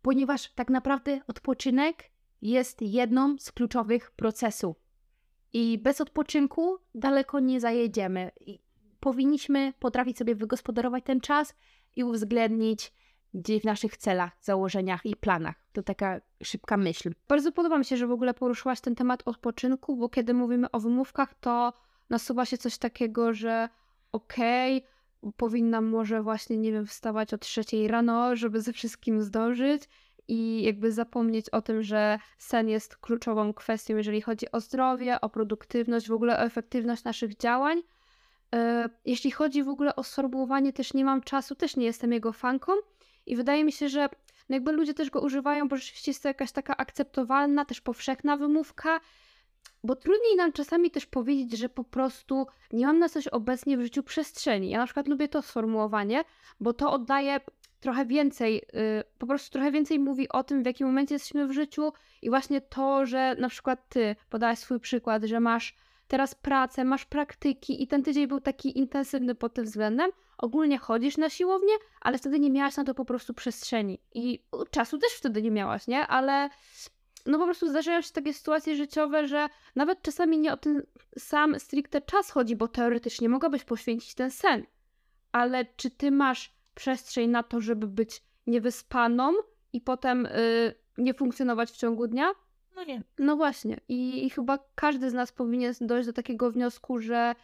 ponieważ 0.03 0.51
tak 0.51 0.71
naprawdę 0.71 1.21
odpoczynek 1.27 2.11
jest 2.43 2.83
jedną 2.83 3.39
z 3.39 3.53
kluczowych 3.53 4.11
procesów. 4.11 4.77
I 5.53 5.79
bez 5.79 6.01
odpoczynku 6.01 6.79
daleko 6.95 7.41
nie 7.41 7.61
zajedziemy. 7.61 8.31
I 8.41 8.59
powinniśmy 9.01 9.73
potrafić 9.79 10.19
sobie 10.19 10.35
wygospodarować 10.35 11.05
ten 11.05 11.21
czas 11.21 11.55
i 11.97 12.05
uwzględnić 12.05 12.93
gdzieś 13.35 13.63
w 13.63 13.65
naszych 13.65 13.97
celach, 13.97 14.33
założeniach 14.41 15.01
i 15.05 15.17
planach. 15.17 15.55
To 15.73 15.83
taka 15.83 16.21
szybka 16.43 16.77
myśl. 16.77 17.15
Bardzo 17.29 17.53
podoba 17.53 17.79
mi 17.79 17.85
się, 17.85 17.97
że 17.97 18.07
w 18.07 18.13
ogóle 18.13 18.35
poruszyłaś 18.35 18.81
ten 18.81 18.95
temat 18.95 19.23
odpoczynku, 19.25 19.97
bo 19.97 20.09
kiedy 20.09 20.35
mówimy 20.35 20.71
o 20.71 20.81
wymówkach, 20.81 21.35
to 21.35 21.73
nasuwa 22.11 22.45
się 22.45 22.59
coś 22.59 22.79
takiego, 22.79 23.35
że 23.35 23.69
okej, 24.13 24.85
powinnam 25.37 25.87
może 25.87 26.23
właśnie, 26.23 26.57
nie 26.57 26.73
wiem, 26.73 26.87
wstawać 26.87 27.35
o 27.35 27.39
trzeciej 27.39 27.89
rano, 27.89 28.37
żeby 28.37 28.61
ze 28.61 28.73
wszystkim 28.73 29.23
zdążyć 29.23 29.83
i 30.29 30.63
jakby 30.63 30.93
zapomnieć 30.93 31.51
o 31.51 31.63
tym, 31.63 31.83
że 31.83 32.19
sen 32.39 32.69
jest 32.69 32.97
kluczową 32.97 33.55
kwestią, 33.55 33.97
jeżeli 33.97 34.21
chodzi 34.21 34.53
o 34.53 34.61
zdrowie, 34.61 35.21
o 35.21 35.29
produktywność, 35.29 36.09
w 36.09 36.13
ogóle 36.13 36.39
o 36.39 36.43
efektywność 36.43 37.05
naszych 37.05 37.37
działań. 37.37 37.83
E, 38.55 38.89
Jeśli 39.05 39.31
chodzi 39.31 39.63
w 39.63 39.69
ogóle 39.69 39.97
o 39.97 40.03
sformułowanie, 40.03 40.73
też 40.73 40.95
nie 40.95 41.05
mam 41.05 41.21
czasu, 41.21 41.55
też 41.55 41.77
nie 41.77 41.87
jestem 41.87 42.13
jego 42.13 42.33
fanką 42.33 42.73
i 43.27 43.37
wydaje 43.37 43.65
mi 43.65 43.73
się, 43.73 43.89
że 43.89 44.09
no 44.49 44.57
jakby 44.57 44.73
ludzie 44.73 44.95
też 44.95 45.11
go 45.11 45.21
używają, 45.21 45.69
bo 45.69 45.77
rzeczywiście 45.77 46.11
jest 46.11 46.23
to 46.23 46.29
jakaś 46.29 46.53
taka 46.53 46.77
akceptowalna, 46.77 47.65
też 47.65 47.81
powszechna 47.81 48.37
wymówka, 48.37 49.01
bo 49.85 49.97
trudniej 49.97 50.37
nam 50.37 50.53
czasami 50.53 50.91
też 50.91 51.07
powiedzieć, 51.07 51.59
że 51.59 51.69
po 51.69 51.85
prostu 51.85 52.47
nie 52.73 52.87
mam 52.87 52.99
na 52.99 53.09
coś 53.09 53.29
obecnie 53.29 53.79
w 53.79 53.83
życiu 53.83 54.03
przestrzeni. 54.03 54.71
Ja 54.71 54.79
na 54.79 54.85
przykład 54.85 55.09
lubię 55.09 55.29
to 55.29 55.43
sformułowanie, 55.43 56.25
bo 56.61 56.73
to 56.73 56.93
oddaje 56.93 57.41
trochę 57.81 58.07
więcej, 58.07 58.59
y, 58.59 59.05
po 59.19 59.27
prostu 59.27 59.53
trochę 59.53 59.73
więcej 59.73 59.99
mówi 59.99 60.29
o 60.29 60.45
tym, 60.45 60.63
w 60.63 60.67
jakim 60.67 60.87
momencie 60.87 61.15
jesteśmy 61.15 61.47
w 61.47 61.53
życiu 61.53 61.93
i 62.23 62.31
właśnie 62.31 62.61
to, 62.61 63.07
że 63.07 63.37
na 63.39 63.49
przykład 63.49 63.89
ty 63.89 64.17
podałaś 64.31 64.59
swój 64.59 64.81
przykład, 64.81 65.25
że 65.25 65.41
masz 65.41 65.77
teraz 66.09 66.35
pracę, 66.35 66.85
masz 66.85 67.05
praktyki 67.05 67.83
i 67.83 67.87
ten 67.87 68.03
tydzień 68.03 68.27
był 68.27 68.41
taki 68.41 68.79
intensywny 68.79 69.35
pod 69.35 69.55
tym 69.55 69.65
względem. 69.65 70.11
Ogólnie 70.39 70.79
chodzisz 70.79 71.17
na 71.17 71.31
siłownię, 71.31 71.75
ale 72.01 72.19
wtedy 72.19 72.41
nie 72.41 72.51
miałaś 72.51 72.77
na 72.77 72.85
to 72.85 72.95
po 72.95 73.05
prostu 73.05 73.35
przestrzeni. 73.35 73.99
I 74.15 74.45
czasu 74.71 74.99
też 74.99 75.13
wtedy 75.13 75.43
nie 75.43 75.51
miałaś, 75.51 75.87
nie? 75.87 76.07
Ale 76.07 76.51
no 77.27 77.39
po 77.39 77.45
prostu 77.45 77.69
zdarzają 77.69 78.01
się 78.01 78.13
takie 78.13 78.35
sytuacje 78.35 78.77
życiowe, 78.77 79.29
że 79.29 79.49
nawet 79.77 80.03
czasami 80.03 80.39
nie 80.39 80.53
o 80.53 80.57
ten 80.57 80.83
sam 81.19 81.61
stricte 81.61 82.01
czas 82.01 82.31
chodzi, 82.31 82.57
bo 82.57 82.69
teoretycznie 82.69 83.29
mogłabyś 83.29 83.65
poświęcić 83.65 84.15
ten 84.15 84.31
sen. 84.31 84.67
Ale 85.33 85.65
czy 85.77 85.91
ty 85.91 86.11
masz 86.11 86.55
przestrzeń 86.75 87.31
na 87.31 87.43
to, 87.43 87.61
żeby 87.61 87.87
być 87.87 88.23
niewyspaną 88.47 89.33
i 89.73 89.81
potem 89.81 90.27
y, 90.27 90.75
nie 90.99 91.15
funkcjonować 91.15 91.71
w 91.71 91.77
ciągu 91.77 92.07
dnia? 92.07 92.31
No 92.77 92.85
nie. 92.85 93.03
No 93.19 93.37
właśnie. 93.37 93.81
I, 93.89 94.27
I 94.27 94.31
chyba 94.31 94.59
każdy 94.75 95.11
z 95.11 95.15
nas 95.15 95.33
powinien 95.33 95.75
dojść 95.81 96.07
do 96.07 96.13
takiego 96.13 96.51
wniosku, 96.51 96.99
że 96.99 97.35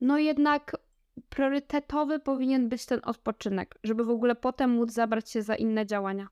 no 0.00 0.18
jednak 0.18 0.76
priorytetowy 1.28 2.18
powinien 2.18 2.68
być 2.68 2.86
ten 2.86 3.00
odpoczynek, 3.04 3.78
żeby 3.84 4.04
w 4.04 4.10
ogóle 4.10 4.34
potem 4.34 4.70
móc 4.70 4.92
zabrać 4.92 5.30
się 5.30 5.42
za 5.42 5.54
inne 5.54 5.86
działania. 5.86 6.28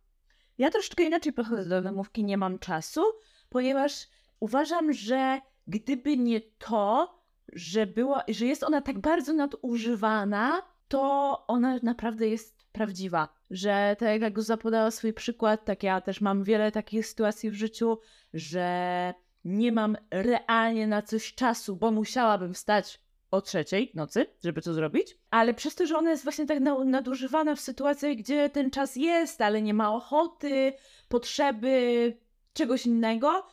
Ja 0.58 0.70
troszeczkę 0.70 1.04
inaczej 1.04 1.32
podchodzę 1.32 1.64
do 1.64 1.82
wymówki 1.82 2.24
nie 2.24 2.38
mam 2.38 2.58
czasu, 2.58 3.02
ponieważ 3.48 4.08
uważam, 4.40 4.92
że 4.92 5.40
gdyby 5.66 6.16
nie 6.16 6.40
to, 6.40 7.16
że, 7.52 7.86
była, 7.86 8.24
że 8.28 8.46
jest 8.46 8.62
ona 8.62 8.80
tak 8.80 8.98
bardzo 8.98 9.32
nadużywana, 9.32 10.62
to 10.88 11.44
ona 11.46 11.78
naprawdę 11.82 12.28
jest 12.28 12.56
prawdziwa. 12.72 13.28
Że 13.50 13.96
tak 13.98 14.20
jak 14.20 14.34
Guza 14.34 14.56
podała 14.56 14.90
swój 14.90 15.12
przykład, 15.12 15.64
tak 15.64 15.82
ja 15.82 16.00
też 16.00 16.20
mam 16.20 16.44
wiele 16.44 16.72
takich 16.72 17.06
sytuacji 17.06 17.50
w 17.50 17.54
życiu, 17.54 17.98
że 18.36 19.14
nie 19.44 19.72
mam 19.72 19.96
realnie 20.10 20.86
na 20.86 21.02
coś 21.02 21.34
czasu, 21.34 21.76
bo 21.76 21.90
musiałabym 21.90 22.54
wstać 22.54 23.00
o 23.30 23.40
trzeciej 23.40 23.90
nocy, 23.94 24.26
żeby 24.44 24.62
to 24.62 24.74
zrobić, 24.74 25.18
ale 25.30 25.54
przez 25.54 25.74
to, 25.74 25.86
że 25.86 25.98
ona 25.98 26.10
jest 26.10 26.22
właśnie 26.24 26.46
tak 26.46 26.60
na- 26.60 26.84
nadużywana 26.84 27.54
w 27.54 27.60
sytuacjach, 27.60 28.16
gdzie 28.16 28.50
ten 28.50 28.70
czas 28.70 28.96
jest, 28.96 29.40
ale 29.40 29.62
nie 29.62 29.74
ma 29.74 29.94
ochoty, 29.94 30.72
potrzeby, 31.08 32.16
czegoś 32.54 32.86
innego, 32.86 33.46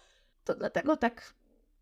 to 0.44 0.56
dlatego 0.56 0.98
tak 0.98 1.34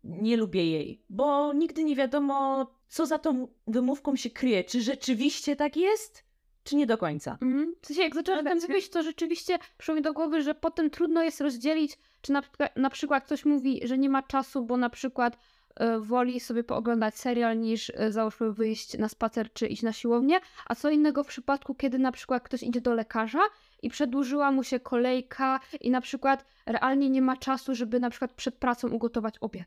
nie 0.04 0.36
lubię 0.36 0.70
jej, 0.70 1.02
bo 1.10 1.52
nigdy 1.52 1.84
nie 1.84 1.96
wiadomo, 1.96 2.66
co 2.88 3.06
za 3.06 3.18
tą 3.18 3.48
wymówką 3.66 4.16
się 4.16 4.30
kryje. 4.30 4.64
Czy 4.64 4.82
rzeczywiście 4.82 5.56
tak 5.56 5.76
jest, 5.76 6.24
czy 6.64 6.76
nie 6.76 6.86
do 6.86 6.98
końca. 6.98 7.38
Mhm. 7.42 7.74
W 7.82 7.86
sensie, 7.86 8.02
jak 8.02 8.14
zaczęłam 8.14 8.44
tam 8.44 8.58
mówić, 8.68 8.88
to 8.88 9.02
rzeczywiście 9.02 9.58
przyszło 9.78 9.94
mi 9.94 10.02
do 10.02 10.12
głowy, 10.12 10.42
że 10.42 10.54
potem 10.54 10.90
trudno 10.90 11.22
jest 11.22 11.40
rozdzielić, 11.40 11.98
czy 12.22 12.32
na, 12.32 12.42
przykład- 12.42 12.76
na 12.76 12.90
przykład 12.90 13.24
ktoś 13.24 13.44
mówi, 13.44 13.80
że 13.84 13.98
nie 13.98 14.08
ma 14.08 14.22
czasu, 14.22 14.64
bo 14.64 14.76
na 14.76 14.90
przykład 14.90 15.38
e, 15.76 15.98
woli 16.00 16.40
sobie 16.40 16.64
pooglądać 16.64 17.14
serial 17.14 17.58
niż 17.60 17.92
e, 17.94 18.12
załóżmy 18.12 18.52
wyjść 18.52 18.98
na 18.98 19.08
spacer 19.08 19.52
czy 19.52 19.66
iść 19.66 19.82
na 19.82 19.92
siłownię, 19.92 20.40
a 20.66 20.74
co 20.74 20.90
innego 20.90 21.24
w 21.24 21.26
przypadku, 21.26 21.74
kiedy 21.74 21.98
na 21.98 22.12
przykład 22.12 22.42
ktoś 22.42 22.62
idzie 22.62 22.80
do 22.80 22.94
lekarza 22.94 23.40
i 23.82 23.90
przedłużyła 23.90 24.52
mu 24.52 24.62
się 24.64 24.80
kolejka 24.80 25.60
i 25.80 25.90
na 25.90 26.00
przykład 26.00 26.44
realnie 26.66 27.10
nie 27.10 27.22
ma 27.22 27.36
czasu, 27.36 27.74
żeby 27.74 28.00
na 28.00 28.10
przykład 28.10 28.32
przed 28.32 28.54
pracą 28.54 28.88
ugotować 28.88 29.34
obiad? 29.40 29.66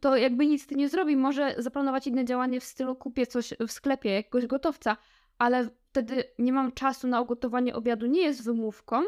To 0.00 0.16
jakby 0.16 0.46
nic 0.46 0.66
ty 0.66 0.74
nie 0.74 0.88
zrobi. 0.88 1.16
Może 1.16 1.54
zaplanować 1.58 2.06
inne 2.06 2.24
działanie 2.24 2.60
w 2.60 2.64
stylu 2.64 2.96
kupię 2.96 3.26
coś 3.26 3.54
w 3.68 3.72
sklepie, 3.72 4.10
jakiegoś 4.10 4.46
gotowca, 4.46 4.96
ale 5.38 5.68
wtedy 5.90 6.24
nie 6.38 6.52
mam 6.52 6.72
czasu 6.72 7.08
na 7.08 7.20
ugotowanie 7.20 7.74
obiadu. 7.74 8.06
Nie 8.06 8.22
jest 8.22 8.44
wymówką, 8.44 9.02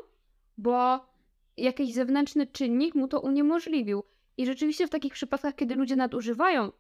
bo 0.59 1.07
jakiś 1.57 1.95
zewnętrzny 1.95 2.47
czynnik 2.47 2.95
mu 2.95 3.09
to 3.09 3.21
uniemożliwił. 3.21 4.03
I 4.37 4.47
rzeczywiście 4.47 4.87
w 4.87 4.91
takich 4.91 5.13
przypadkach, 5.13 5.55
kiedy 5.55 5.75
ludzie 5.75 5.97
nadużywają 5.97 6.73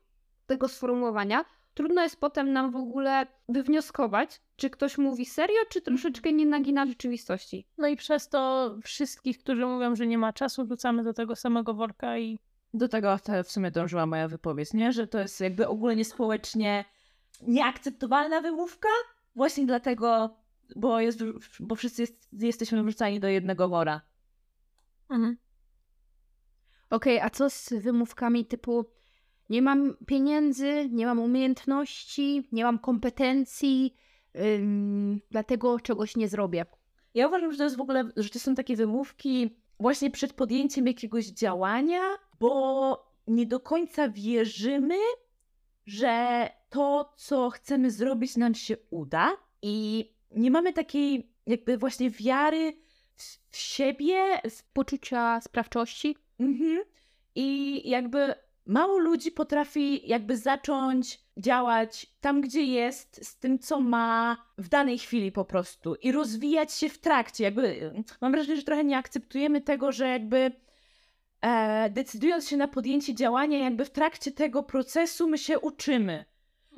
tego 0.46 0.68
sformułowania, 0.68 1.44
trudno 1.74 2.02
jest 2.02 2.20
potem 2.20 2.52
nam 2.52 2.70
w 2.70 2.76
ogóle 2.76 3.26
wywnioskować, 3.48 4.40
czy 4.56 4.70
ktoś 4.70 4.98
mówi 4.98 5.26
serio, 5.26 5.56
czy 5.68 5.80
troszeczkę 5.80 6.32
nie 6.32 6.46
nagina 6.46 6.86
rzeczywistości. 6.86 7.66
No 7.78 7.88
i 7.88 7.96
przez 7.96 8.28
to 8.28 8.74
wszystkich, 8.84 9.38
którzy 9.38 9.66
mówią, 9.66 9.96
że 9.96 10.06
nie 10.06 10.18
ma 10.18 10.32
czasu, 10.32 10.64
wrzucamy 10.64 11.04
do 11.04 11.12
tego 11.12 11.36
samego 11.36 11.74
worka 11.74 12.18
i 12.18 12.38
Do 12.74 12.88
tego 12.88 13.18
w 13.44 13.52
sumie 13.52 13.70
dążyła 13.70 14.06
moja 14.06 14.28
wypowiedź, 14.28 14.72
nie? 14.72 14.92
Że 14.92 15.06
to 15.06 15.18
jest 15.18 15.40
jakby 15.40 15.68
ogólnie 15.68 16.04
społecznie 16.04 16.84
nieakceptowalna 17.42 18.40
wymówka. 18.40 18.88
Właśnie 19.36 19.66
dlatego, 19.66 20.36
bo, 20.76 21.00
jest, 21.00 21.18
bo 21.60 21.74
wszyscy 21.74 22.02
jest, 22.02 22.28
jesteśmy 22.32 22.82
wrzucani 22.82 23.20
do 23.20 23.28
jednego 23.28 23.68
wora. 23.68 24.00
Okej, 26.90 27.20
a 27.20 27.30
co 27.30 27.50
z 27.50 27.72
wymówkami 27.72 28.46
typu 28.46 28.84
nie 29.50 29.62
mam 29.62 29.96
pieniędzy, 30.06 30.88
nie 30.90 31.06
mam 31.06 31.18
umiejętności, 31.18 32.48
nie 32.52 32.64
mam 32.64 32.78
kompetencji, 32.78 33.96
ym, 34.36 35.20
dlatego 35.30 35.80
czegoś 35.80 36.16
nie 36.16 36.28
zrobię. 36.28 36.66
Ja 37.14 37.28
uważam, 37.28 37.52
że 37.52 37.58
to 37.58 37.64
jest 37.64 37.76
w 37.76 37.80
ogóle, 37.80 38.10
że 38.16 38.30
to 38.30 38.38
są 38.38 38.54
takie 38.54 38.76
wymówki 38.76 39.56
właśnie 39.80 40.10
przed 40.10 40.32
podjęciem 40.32 40.86
jakiegoś 40.86 41.26
działania, 41.26 42.00
bo 42.40 43.12
nie 43.26 43.46
do 43.46 43.60
końca 43.60 44.08
wierzymy, 44.08 44.98
że 45.86 46.48
to, 46.70 47.12
co 47.16 47.50
chcemy 47.50 47.90
zrobić, 47.90 48.36
nam 48.36 48.54
się 48.54 48.76
uda 48.90 49.36
i 49.62 50.08
nie 50.30 50.50
mamy 50.50 50.72
takiej 50.72 51.32
jakby 51.46 51.78
właśnie 51.78 52.10
wiary 52.10 52.81
w 53.52 53.56
siebie, 53.56 54.40
w 54.50 54.62
Poczucia 54.72 55.40
sprawczości. 55.40 56.16
Mhm. 56.40 56.82
I 57.34 57.80
jakby 57.90 58.34
mało 58.66 58.98
ludzi 58.98 59.32
potrafi 59.32 60.08
jakby 60.08 60.36
zacząć 60.36 61.20
działać 61.36 62.06
tam, 62.20 62.40
gdzie 62.40 62.62
jest, 62.62 63.28
z 63.28 63.38
tym, 63.38 63.58
co 63.58 63.80
ma 63.80 64.36
w 64.58 64.68
danej 64.68 64.98
chwili 64.98 65.32
po 65.32 65.44
prostu 65.44 65.94
i 65.94 66.12
rozwijać 66.12 66.72
się 66.72 66.88
w 66.88 66.98
trakcie. 66.98 67.44
Jakby 67.44 67.92
mam 68.20 68.32
wrażenie, 68.32 68.56
że 68.56 68.62
trochę 68.62 68.84
nie 68.84 68.98
akceptujemy 68.98 69.60
tego, 69.60 69.92
że 69.92 70.08
jakby 70.08 70.52
e, 71.40 71.90
decydując 71.90 72.48
się 72.48 72.56
na 72.56 72.68
podjęcie 72.68 73.14
działania, 73.14 73.58
jakby 73.58 73.84
w 73.84 73.90
trakcie 73.90 74.32
tego 74.32 74.62
procesu 74.62 75.28
my 75.28 75.38
się 75.38 75.58
uczymy. 75.60 76.24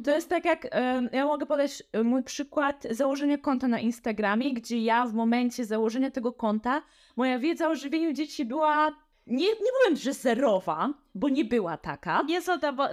To 0.04 0.10
jest 0.10 0.28
tak 0.28 0.44
jak, 0.44 0.68
ja 1.12 1.26
mogę 1.26 1.46
podać 1.46 1.82
e, 1.92 2.02
mój 2.02 2.22
przykład 2.22 2.86
założenia 2.90 3.38
konta 3.38 3.68
na 3.68 3.80
Instagramie, 3.80 4.54
gdzie 4.54 4.78
ja 4.78 5.06
w 5.06 5.14
momencie 5.14 5.64
założenia 5.64 6.10
tego 6.10 6.32
konta, 6.32 6.82
moja 7.16 7.38
wiedza 7.38 7.68
o 7.68 7.74
żywieniu 7.74 8.12
dzieci 8.12 8.44
była, 8.44 8.90
nie, 9.26 9.46
nie 9.46 9.70
powiem, 9.82 9.96
że 9.96 10.12
zerowa, 10.12 10.94
bo 11.14 11.28
nie 11.28 11.44
była 11.44 11.76
taka. 11.76 12.22
Nie 12.22 12.40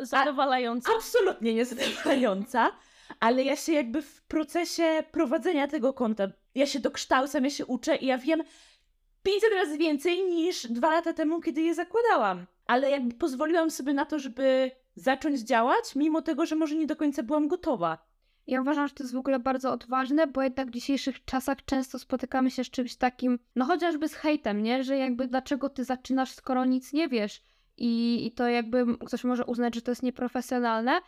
zadowalająca. 0.02 0.92
Absolutnie 0.98 1.54
niezadowalająca, 1.54 2.72
ale 3.20 3.44
ja 3.44 3.56
się 3.56 3.74
jakby 3.74 4.02
w 4.02 4.22
procesie 4.22 5.04
prowadzenia 5.12 5.68
tego 5.68 5.94
konta, 5.94 6.28
ja 6.56 6.66
się 6.66 6.80
dokształcam, 6.80 7.44
ja 7.44 7.50
się 7.50 7.66
uczę 7.66 7.96
i 7.96 8.06
ja 8.06 8.18
wiem 8.18 8.44
500 9.24 9.54
razy 9.54 9.78
więcej 9.78 10.24
niż 10.24 10.68
dwa 10.68 10.92
lata 10.92 11.14
temu, 11.14 11.42
kiedy 11.42 11.62
je 11.62 11.76
zakładałam. 11.76 12.46
Ale 12.68 12.90
jakby 12.90 13.16
pozwoliłam 13.16 13.72
sobie 13.72 13.94
na 13.94 14.06
to, 14.06 14.20
żeby 14.20 14.72
zacząć 15.02 15.40
działać, 15.40 15.96
mimo 15.96 16.22
tego, 16.22 16.46
że 16.46 16.56
może 16.56 16.76
nie 16.76 16.88
do 16.88 16.96
końca 16.96 17.24
byłam 17.24 17.48
gotowa. 17.48 17.98
Ja 18.48 18.62
uważam, 18.62 18.88
że 18.88 18.94
to 18.94 19.04
jest 19.04 19.14
w 19.14 19.18
ogóle 19.18 19.40
bardzo 19.40 19.72
odważne, 19.72 20.28
bo 20.28 20.42
jednak 20.42 20.68
w 20.68 20.72
dzisiejszych 20.72 21.26
czasach 21.26 21.66
często 21.66 22.00
spotykamy 22.00 22.52
się 22.52 22.64
z 22.64 22.70
czymś 22.70 22.96
takim, 22.96 23.40
no 23.56 23.66
chociażby 23.66 24.10
z 24.10 24.14
hejtem, 24.14 24.64
nie? 24.64 24.84
Że 24.84 24.98
jakby 24.98 25.28
dlaczego 25.28 25.70
ty 25.70 25.84
zaczynasz, 25.84 26.32
skoro 26.32 26.66
nic 26.66 26.94
nie 26.94 27.08
wiesz. 27.08 27.42
I, 27.78 28.26
I 28.26 28.32
to 28.32 28.48
jakby 28.48 28.98
ktoś 29.06 29.24
może 29.24 29.46
uznać, 29.46 29.76
że 29.76 29.82
to 29.82 29.92
jest 29.92 30.04
nieprofesjonalne. 30.04 31.02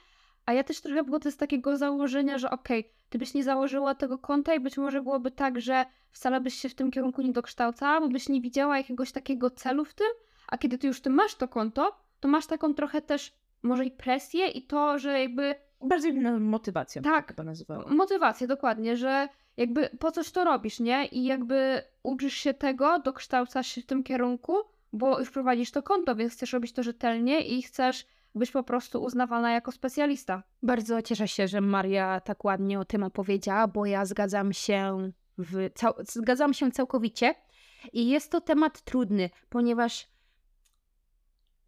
A 0.46 0.54
ja 0.54 0.64
też 0.64 0.82
trochę 0.82 1.04
wychodzę 1.04 1.32
z 1.32 1.38
takiego 1.38 1.78
założenia, 1.78 2.38
że 2.38 2.50
okej, 2.50 2.92
ty 3.10 3.18
byś 3.18 3.34
nie 3.34 3.44
założyła 3.44 3.96
tego 3.96 4.18
konta 4.18 4.54
i 4.54 4.60
być 4.60 4.78
może 4.78 5.02
byłoby 5.02 5.32
tak, 5.32 5.62
że 5.62 5.86
wcale 6.12 6.42
byś 6.42 6.54
się 6.54 6.70
w 6.70 6.76
tym 6.76 6.92
kierunku 6.92 7.22
nie 7.22 7.32
dokształcała, 7.32 8.02
bo 8.02 8.10
byś 8.10 8.30
nie 8.30 8.42
widziała 8.42 8.78
jakiegoś 8.78 9.12
takiego 9.12 9.50
celu 9.50 9.86
w 9.86 9.94
tym, 9.94 10.08
a 10.48 10.58
kiedy 10.58 10.78
ty 10.78 10.88
już 10.88 11.02
ty 11.02 11.10
masz 11.10 11.36
to 11.36 11.48
konto, 11.48 11.96
to 12.20 12.28
masz 12.28 12.46
taką 12.46 12.74
trochę 12.74 13.02
też 13.02 13.34
może 13.64 13.86
i 13.86 13.92
presję 13.92 14.48
i 14.48 14.68
to, 14.68 15.00
że 15.00 15.20
jakby 15.22 15.56
Bardziej 15.82 16.14
motywację 16.40 17.02
Tak. 17.02 17.26
to 17.26 17.28
chyba 17.28 17.44
nazywała. 17.44 17.86
motywację, 17.88 18.48
dokładnie, 18.48 18.98
że 18.98 19.28
jakby 19.58 19.90
po 20.00 20.12
coś 20.12 20.32
to 20.32 20.44
robisz, 20.44 20.80
nie? 20.80 21.06
I 21.06 21.24
jakby 21.24 21.82
uczysz 22.04 22.34
się 22.34 22.54
tego, 22.54 23.00
dokształcasz 23.00 23.68
się 23.68 23.82
w 23.82 23.86
tym 23.86 24.04
kierunku, 24.04 24.54
bo 24.94 25.20
już 25.20 25.32
prowadzisz 25.32 25.72
to 25.72 25.84
konto, 25.84 26.16
więc 26.16 26.34
chcesz 26.34 26.54
robić 26.54 26.74
to 26.74 26.84
rzetelnie 26.84 27.42
i 27.42 27.62
chcesz 27.62 28.06
być 28.36 28.52
po 28.52 28.64
prostu 28.64 29.04
uznawana 29.04 29.52
jako 29.52 29.72
specjalista. 29.72 30.44
Bardzo 30.64 31.02
cieszę 31.02 31.28
się, 31.28 31.48
że 31.48 31.62
Maria 31.62 32.20
tak 32.20 32.46
ładnie 32.46 32.80
o 32.80 32.86
tym 32.86 33.04
opowiedziała, 33.04 33.68
bo 33.68 33.86
ja 33.86 34.06
zgadzam 34.06 34.54
się, 34.54 35.10
w 35.38 35.70
cał- 35.74 36.04
zgadzam 36.12 36.54
się 36.54 36.72
całkowicie. 36.72 37.36
I 37.94 38.10
jest 38.10 38.32
to 38.32 38.42
temat 38.42 38.82
trudny, 38.82 39.30
ponieważ 39.50 40.08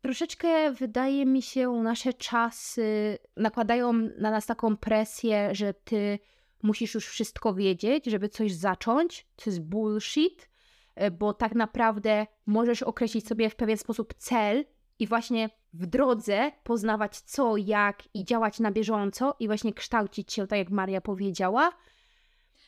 troszeczkę 0.06 0.72
wydaje 0.72 1.26
mi 1.26 1.42
się, 1.42 1.72
nasze 1.72 2.14
czasy 2.14 3.18
nakładają 3.38 3.94
na 3.94 4.32
nas 4.32 4.46
taką 4.46 4.78
presję, 4.78 5.50
że 5.52 5.74
ty 5.74 6.20
musisz 6.64 6.94
już 6.94 7.08
wszystko 7.08 7.54
wiedzieć, 7.54 8.06
żeby 8.06 8.30
coś 8.30 8.54
zacząć. 8.54 9.28
To 9.36 9.50
jest 9.50 9.62
bullshit, 9.62 10.50
e, 10.96 11.12
bo 11.12 11.34
tak 11.34 11.56
naprawdę 11.56 12.28
możesz 12.46 12.84
określić 12.84 13.28
sobie 13.28 13.50
w 13.50 13.56
pewien 13.56 13.78
sposób 13.78 14.14
cel 14.14 14.66
i 15.00 15.08
właśnie 15.08 15.50
w 15.74 15.86
drodze 15.86 16.52
poznawać 16.64 17.20
co, 17.20 17.58
jak 17.58 18.04
i 18.14 18.26
działać 18.26 18.60
na 18.60 18.72
bieżąco 18.72 19.36
i 19.40 19.48
właśnie 19.48 19.74
kształcić 19.74 20.34
się, 20.34 20.48
tak 20.48 20.60
jak 20.60 20.70
Maria 20.70 21.02
powiedziała. 21.02 21.72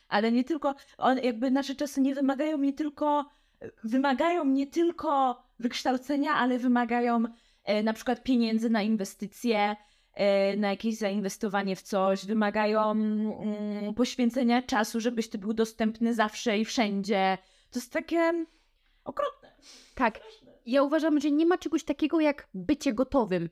Ale 0.08 0.32
nie 0.32 0.44
tylko, 0.44 0.74
on, 0.98 1.18
jakby 1.18 1.50
nasze 1.50 1.74
czasy 1.74 2.00
nie 2.00 2.14
wymagają 2.14 2.58
nie 2.58 2.72
tylko, 2.72 3.30
wymagają 3.84 4.44
nie 4.44 4.66
tylko 4.66 5.42
wykształcenia, 5.58 6.34
ale 6.34 6.58
wymagają 6.58 7.24
e, 7.64 7.82
na 7.82 7.92
przykład 7.92 8.22
pieniędzy 8.22 8.70
na 8.70 8.82
inwestycje, 8.82 9.76
e, 10.14 10.56
na 10.56 10.70
jakieś 10.70 10.96
zainwestowanie 10.96 11.76
w 11.76 11.82
coś, 11.82 12.26
wymagają 12.26 12.90
mm, 12.90 13.94
poświęcenia 13.94 14.62
czasu, 14.62 15.00
żebyś 15.00 15.28
ty 15.28 15.38
był 15.38 15.52
dostępny 15.52 16.14
zawsze 16.14 16.58
i 16.58 16.64
wszędzie. 16.64 17.38
To 17.70 17.78
jest 17.78 17.92
takie 17.92 18.46
okropne. 19.04 19.52
Tak, 19.94 20.20
ja 20.66 20.82
uważam, 20.82 21.20
że 21.20 21.30
nie 21.30 21.46
ma 21.46 21.58
czegoś 21.58 21.84
takiego 21.84 22.20
jak 22.20 22.48
bycie 22.54 22.92
gotowym. 22.92 23.50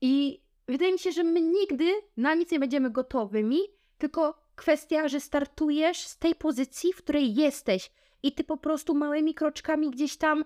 I 0.00 0.42
wydaje 0.68 0.92
mi 0.92 0.98
się, 0.98 1.12
że 1.12 1.24
my 1.24 1.40
nigdy 1.40 1.92
na 2.16 2.34
nic 2.34 2.50
nie 2.50 2.58
będziemy 2.58 2.90
gotowymi, 2.90 3.58
tylko 3.98 4.38
kwestia, 4.56 5.08
że 5.08 5.20
startujesz 5.20 6.06
z 6.06 6.18
tej 6.18 6.34
pozycji, 6.34 6.92
w 6.92 6.96
której 6.96 7.34
jesteś 7.34 7.90
i 8.22 8.32
ty 8.32 8.44
po 8.44 8.56
prostu 8.56 8.94
małymi 8.94 9.34
kroczkami 9.34 9.90
gdzieś 9.90 10.16
tam 10.16 10.44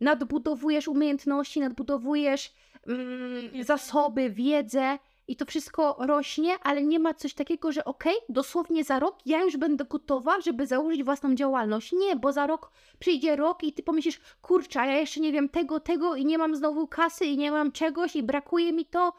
nadbudowujesz 0.00 0.88
umiejętności, 0.88 1.60
nadbudowujesz 1.60 2.52
mm, 2.86 3.64
zasoby, 3.64 4.30
wiedzę 4.30 4.98
i 5.28 5.36
to 5.36 5.44
wszystko 5.44 5.96
rośnie, 5.98 6.54
ale 6.62 6.82
nie 6.82 6.98
ma 6.98 7.14
coś 7.14 7.34
takiego, 7.34 7.72
że 7.72 7.84
okej, 7.84 8.14
dosłownie 8.28 8.84
za 8.84 8.98
rok 8.98 9.18
ja 9.26 9.42
już 9.42 9.56
będę 9.56 9.84
gotowa, 9.84 10.40
żeby 10.40 10.66
założyć 10.66 11.04
własną 11.04 11.34
działalność. 11.34 11.92
Nie, 11.92 12.16
bo 12.16 12.32
za 12.32 12.46
rok 12.46 12.70
przyjdzie 12.98 13.36
rok 13.36 13.64
i 13.64 13.72
ty 13.72 13.82
pomyślisz, 13.82 14.20
kurczę, 14.42 14.78
ja 14.78 14.98
jeszcze 14.98 15.20
nie 15.20 15.32
wiem 15.32 15.48
tego, 15.48 15.80
tego 15.80 16.16
i 16.16 16.24
nie 16.24 16.38
mam 16.38 16.56
znowu 16.56 16.88
kasy 16.88 17.24
i 17.24 17.36
nie 17.36 17.50
mam 17.50 17.72
czegoś 17.72 18.16
i 18.16 18.22
brakuje 18.22 18.72
mi 18.72 18.86
to. 18.86 19.12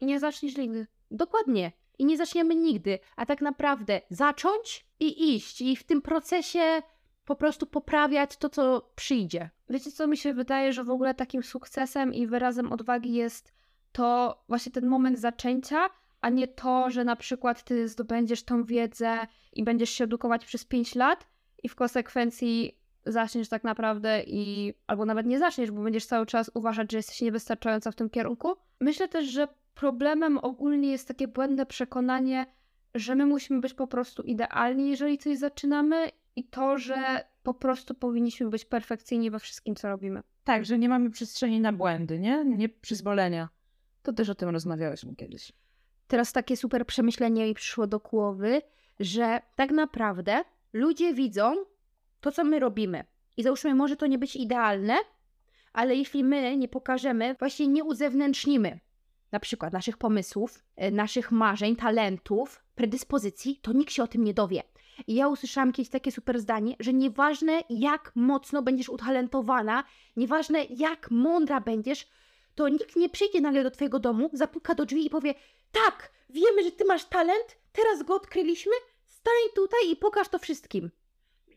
I 0.00 0.06
nie 0.06 0.20
zaczniesz 0.20 0.56
nigdy. 0.56 0.86
Dokładnie. 1.10 1.72
I 1.98 2.04
nie 2.04 2.16
zaczniemy 2.16 2.54
nigdy, 2.54 2.98
a 3.16 3.26
tak 3.26 3.40
naprawdę 3.40 4.00
zacząć 4.10 4.86
i 5.00 5.34
iść 5.34 5.60
i 5.60 5.76
w 5.76 5.84
tym 5.84 6.02
procesie 6.02 6.82
po 7.24 7.36
prostu 7.36 7.66
poprawiać 7.66 8.36
to, 8.36 8.48
co 8.48 8.90
przyjdzie. 8.96 9.50
Wiecie, 9.70 9.90
co 9.90 10.06
mi 10.06 10.16
się 10.16 10.34
wydaje, 10.34 10.72
że 10.72 10.84
w 10.84 10.90
ogóle 10.90 11.14
takim 11.14 11.42
sukcesem 11.42 12.14
i 12.14 12.26
wyrazem 12.26 12.72
odwagi 12.72 13.14
jest 13.14 13.52
to 13.92 14.38
właśnie 14.48 14.72
ten 14.72 14.86
moment 14.86 15.18
zaczęcia, 15.18 15.90
a 16.20 16.28
nie 16.28 16.48
to, 16.48 16.90
że 16.90 17.04
na 17.04 17.16
przykład 17.16 17.64
ty 17.64 17.88
zdobędziesz 17.88 18.42
tą 18.42 18.64
wiedzę 18.64 19.18
i 19.52 19.64
będziesz 19.64 19.90
się 19.90 20.04
edukować 20.04 20.44
przez 20.44 20.64
5 20.64 20.94
lat 20.94 21.26
i 21.62 21.68
w 21.68 21.74
konsekwencji 21.74 22.78
zaczniesz 23.06 23.48
tak 23.48 23.64
naprawdę 23.64 24.22
i 24.26 24.74
albo 24.86 25.04
nawet 25.04 25.26
nie 25.26 25.38
zaczniesz, 25.38 25.70
bo 25.70 25.82
będziesz 25.82 26.06
cały 26.06 26.26
czas 26.26 26.50
uważać, 26.54 26.92
że 26.92 26.98
jesteś 26.98 27.20
niewystarczająca 27.20 27.90
w 27.90 27.94
tym 27.94 28.10
kierunku. 28.10 28.56
Myślę 28.80 29.08
też, 29.08 29.26
że 29.26 29.48
problemem 29.74 30.38
ogólnie 30.38 30.90
jest 30.90 31.08
takie 31.08 31.28
błędne 31.28 31.66
przekonanie, 31.66 32.46
że 32.94 33.14
my 33.14 33.26
musimy 33.26 33.60
być 33.60 33.74
po 33.74 33.86
prostu 33.86 34.22
idealni, 34.22 34.90
jeżeli 34.90 35.18
coś 35.18 35.38
zaczynamy 35.38 36.08
i 36.36 36.44
to, 36.44 36.78
że 36.78 37.24
po 37.42 37.54
prostu 37.54 37.94
powinniśmy 37.94 38.50
być 38.50 38.64
perfekcyjni 38.64 39.30
we 39.30 39.38
wszystkim, 39.38 39.74
co 39.74 39.88
robimy. 39.88 40.22
Tak, 40.44 40.64
że 40.64 40.78
nie 40.78 40.88
mamy 40.88 41.10
przestrzeni 41.10 41.60
na 41.60 41.72
błędy, 41.72 42.18
nie? 42.18 42.44
Nie 42.44 42.68
przyzwolenia. 42.68 43.48
To 44.02 44.12
też 44.12 44.28
o 44.28 44.34
tym 44.34 44.48
rozmawiałyśmy 44.48 45.16
kiedyś. 45.16 45.52
Teraz 46.06 46.32
takie 46.32 46.56
super 46.56 46.86
przemyślenie 46.86 47.46
mi 47.46 47.54
przyszło 47.54 47.86
do 47.86 47.98
głowy, 47.98 48.62
że 49.00 49.40
tak 49.56 49.70
naprawdę 49.70 50.44
ludzie 50.72 51.14
widzą 51.14 51.54
to, 52.20 52.32
co 52.32 52.44
my 52.44 52.58
robimy. 52.58 53.04
I 53.36 53.42
załóżmy, 53.42 53.74
może 53.74 53.96
to 53.96 54.06
nie 54.06 54.18
być 54.18 54.36
idealne, 54.36 54.96
ale 55.72 55.96
jeśli 55.96 56.24
my 56.24 56.56
nie 56.56 56.68
pokażemy, 56.68 57.36
właśnie 57.38 57.68
nie 57.68 57.84
uzewnętrznimy 57.84 58.80
na 59.32 59.40
przykład 59.40 59.72
naszych 59.72 59.98
pomysłów, 59.98 60.64
e, 60.76 60.90
naszych 60.90 61.32
marzeń, 61.32 61.76
talentów, 61.76 62.64
predyspozycji, 62.74 63.58
to 63.62 63.72
nikt 63.72 63.92
się 63.92 64.02
o 64.02 64.06
tym 64.06 64.24
nie 64.24 64.34
dowie. 64.34 64.62
I 65.06 65.14
ja 65.14 65.28
usłyszałam 65.28 65.72
kiedyś 65.72 65.90
takie 65.90 66.12
super 66.12 66.40
zdanie, 66.40 66.76
że 66.80 66.92
nieważne 66.92 67.62
jak 67.70 68.12
mocno 68.14 68.62
będziesz 68.62 68.88
utalentowana, 68.88 69.84
nieważne 70.16 70.64
jak 70.64 71.10
mądra 71.10 71.60
będziesz, 71.60 72.08
to 72.54 72.68
nikt 72.68 72.96
nie 72.96 73.08
przyjdzie 73.08 73.40
nagle 73.40 73.62
do 73.62 73.70
twojego 73.70 73.98
domu, 73.98 74.30
zapuka 74.32 74.74
do 74.74 74.86
drzwi 74.86 75.06
i 75.06 75.10
powie 75.10 75.34
tak, 75.72 76.12
wiemy, 76.30 76.64
że 76.64 76.72
ty 76.72 76.84
masz 76.84 77.04
talent, 77.04 77.58
teraz 77.72 78.02
go 78.02 78.14
odkryliśmy, 78.14 78.72
stań 79.06 79.34
tutaj 79.54 79.90
i 79.90 79.96
pokaż 79.96 80.28
to 80.28 80.38
wszystkim. 80.38 80.90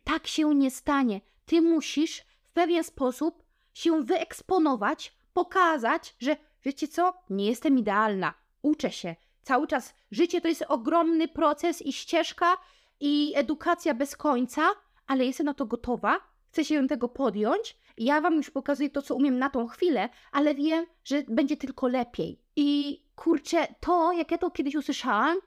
Tak 0.03 0.27
się 0.27 0.55
nie 0.55 0.71
stanie. 0.71 1.21
Ty 1.45 1.61
musisz 1.61 2.23
w 2.41 2.51
pewien 2.53 2.83
sposób 2.83 3.43
się 3.73 4.03
wyeksponować, 4.03 5.13
pokazać, 5.33 6.15
że 6.19 6.37
wiecie 6.63 6.87
co, 6.87 7.13
nie 7.29 7.45
jestem 7.45 7.77
idealna, 7.77 8.33
uczę 8.61 8.91
się. 8.91 9.15
Cały 9.41 9.67
czas 9.67 9.93
życie 10.11 10.41
to 10.41 10.47
jest 10.47 10.63
ogromny 10.67 11.27
proces 11.27 11.81
i 11.81 11.93
ścieżka 11.93 12.57
i 12.99 13.33
edukacja 13.35 13.93
bez 13.93 14.15
końca, 14.15 14.61
ale 15.07 15.25
jestem 15.25 15.45
na 15.45 15.53
to 15.53 15.65
gotowa, 15.65 16.19
chcę 16.51 16.65
się 16.65 16.87
tego 16.87 17.09
podjąć. 17.09 17.77
Ja 17.97 18.21
wam 18.21 18.35
już 18.35 18.49
pokazuję 18.49 18.89
to, 18.89 19.01
co 19.01 19.15
umiem 19.15 19.39
na 19.39 19.49
tą 19.49 19.67
chwilę, 19.67 20.09
ale 20.31 20.55
wiem, 20.55 20.85
że 21.03 21.23
będzie 21.27 21.57
tylko 21.57 21.87
lepiej. 21.87 22.39
I 22.55 23.01
kurczę, 23.15 23.67
to, 23.79 24.11
jak 24.11 24.31
ja 24.31 24.37
to 24.37 24.51
kiedyś 24.51 24.75
usłyszałam, 24.75 25.37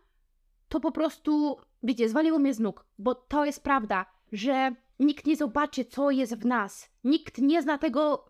to 0.69 0.81
po 0.81 0.93
prostu, 0.93 1.57
wiecie, 1.83 2.09
zwaliło 2.09 2.39
mnie 2.39 2.55
z 2.55 2.61
nóg, 2.61 2.85
bo 2.99 3.15
to 3.15 3.45
jest 3.45 3.63
prawda, 3.63 4.07
że 4.33 4.75
nikt 4.99 5.27
nie 5.27 5.37
zobaczy, 5.37 5.85
co 5.85 6.11
jest 6.11 6.35
w 6.35 6.47
nas. 6.47 6.91
Nikt 7.05 7.39
nie 7.39 7.63
zna 7.63 7.79
tego 7.79 8.29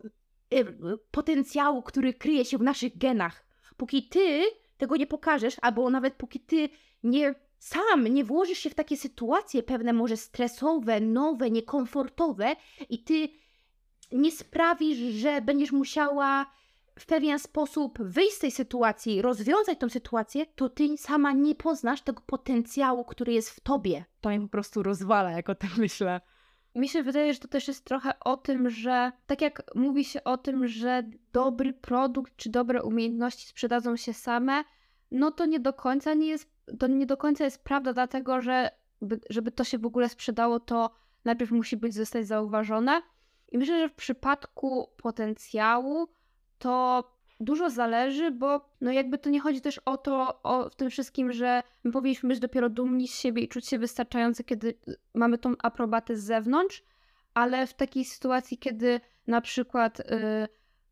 y, 0.55 0.67
potencjału, 1.11 1.83
który 1.83 2.15
kryje 2.15 2.45
się 2.45 2.59
w 2.59 2.63
naszych 2.63 2.99
genach. 2.99 3.45
Póki 3.77 4.09
ty 4.09 4.43
tego 4.79 4.97
nie 4.97 5.07
pokażesz, 5.07 5.57
albo 5.63 5.91
nawet 5.91 6.15
póki 6.15 6.41
ty 6.41 6.69
nie 7.03 7.35
sam 7.61 8.07
nie 8.07 8.25
włożysz 8.25 8.59
się 8.59 8.71
w 8.71 8.75
takie 8.75 8.97
sytuacje, 8.97 9.63
pewne 9.63 9.93
może 9.93 10.17
stresowe, 10.17 11.01
nowe, 11.01 11.51
niekomfortowe, 11.51 12.57
i 12.89 13.05
ty 13.05 13.29
nie 14.13 14.33
sprawisz, 14.33 14.99
że 14.99 15.43
będziesz 15.43 15.73
musiała 15.73 16.47
w 16.99 17.07
pewien 17.07 17.39
sposób 17.39 17.99
wyjść 18.03 18.37
z 18.37 18.39
tej 18.39 18.51
sytuacji, 18.51 19.23
rozwiązać 19.23 19.79
tą 19.79 19.89
sytuację, 19.89 20.47
to 20.47 20.69
ty 20.69 20.99
sama 20.99 21.33
nie 21.33 21.55
poznasz 21.55 22.03
tego 22.03 22.23
potencjału, 22.27 23.05
który 23.05 23.33
jest 23.33 23.51
w 23.51 23.61
tobie. 23.61 24.05
To 24.21 24.29
mnie 24.29 24.41
po 24.41 24.49
prostu 24.49 24.83
rozwala, 24.83 25.31
jak 25.31 25.49
o 25.49 25.55
tym 25.55 25.71
myślę. 25.79 26.21
Mi 26.75 26.89
się 26.89 27.03
wydaje, 27.03 27.35
że 27.35 27.41
to 27.41 27.49
też 27.49 27.69
jest 27.69 27.85
trochę 27.85 28.21
o 28.21 28.37
tym, 28.37 28.71
że 28.71 29.13
tak 29.27 29.41
jak 29.41 29.63
mówi 29.75 30.05
się 30.05 30.25
o 30.25 30.39
tym, 30.39 30.69
że 30.69 31.03
dobry 31.33 31.73
produkt 31.73 32.37
czy 32.37 32.51
dobre 32.51 32.83
umiejętności 32.83 33.47
sprzedadzą 33.47 33.97
się 33.97 34.13
same, 34.13 34.65
no 35.11 35.31
to 35.31 35.47
nie 35.47 35.61
do 35.61 35.73
końca 35.73 36.15
nie 36.15 36.27
jest, 36.27 36.51
to 36.79 36.87
nie 36.87 37.07
do 37.07 37.17
końca 37.17 37.45
jest 37.45 37.65
prawda, 37.65 37.93
dlatego 37.93 38.41
że 38.41 38.71
by, 39.03 39.21
żeby 39.31 39.51
to 39.51 39.65
się 39.65 39.79
w 39.79 39.87
ogóle 39.87 40.09
sprzedało, 40.09 40.61
to 40.61 40.91
najpierw 41.25 41.51
musi 41.51 41.77
być 41.77 41.95
zostać 41.95 42.27
zauważone. 42.27 43.03
I 43.53 43.59
myślę, 43.59 43.81
że 43.81 43.89
w 43.89 43.95
przypadku 43.95 44.89
potencjału 44.97 46.09
to 46.59 47.05
dużo 47.41 47.71
zależy, 47.71 48.31
bo 48.31 48.71
no 48.81 48.93
jakby 48.93 49.19
to 49.19 49.31
nie 49.31 49.41
chodzi 49.41 49.61
też 49.61 49.79
o 49.79 49.97
to, 49.97 50.43
o, 50.43 50.71
w 50.71 50.77
tym 50.77 50.91
wszystkim, 50.91 51.33
że 51.33 51.63
my 51.85 51.93
powinniśmy 51.93 52.29
być 52.29 52.39
dopiero 52.39 52.69
dumni 52.69 53.09
z 53.09 53.15
siebie 53.15 53.43
i 53.43 53.49
czuć 53.49 53.67
się 53.67 53.79
wystarczający, 53.79 54.45
kiedy 54.45 54.75
mamy 55.15 55.39
tą 55.39 55.55
aprobatę 55.63 56.17
z 56.17 56.25
zewnątrz, 56.25 56.85
ale 57.35 57.67
w 57.67 57.75
takiej 57.75 58.05
sytuacji, 58.05 58.59
kiedy 58.59 59.01
na 59.27 59.41
przykład 59.41 60.01
y, 60.01 60.05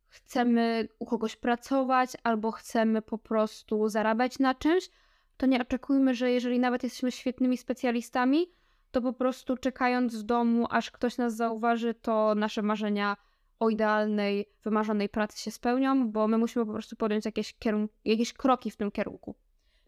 chcemy 0.09 0.88
u 0.99 1.07
kogoś 1.07 1.37
pracować 1.37 2.12
albo 2.23 2.51
chcemy 2.51 3.03
po 3.03 3.18
prostu 3.18 3.88
zarabiać 3.88 4.38
na 4.38 4.55
czymś, 4.55 4.90
to 5.37 5.47
nie 5.47 5.62
oczekujmy, 5.62 6.14
że 6.14 6.31
jeżeli 6.31 6.59
nawet 6.59 6.83
jesteśmy 6.83 7.12
świetnymi 7.12 7.57
specjalistami, 7.57 8.47
to 8.90 9.03
po 9.03 9.12
prostu 9.12 9.57
czekając 9.57 10.16
w 10.16 10.23
domu, 10.23 10.66
aż 10.71 10.90
ktoś 10.90 11.18
nas 11.18 11.37
zauważy, 11.37 11.94
to 11.94 12.35
nasze 12.35 12.62
marzenia 12.62 13.16
o 13.59 13.71
idealnej, 13.71 14.47
wymarzonej 14.64 15.09
pracy 15.09 15.42
się 15.42 15.51
spełnią, 15.51 16.11
bo 16.11 16.29
my 16.29 16.38
musimy 16.38 16.66
po 16.66 16.73
prostu 16.73 16.97
podjąć 16.97 17.25
jakieś, 17.25 17.55
kierun- 17.55 17.88
jakieś 18.05 18.33
kroki 18.33 18.71
w 18.71 18.77
tym 18.77 18.90
kierunku. 18.90 19.35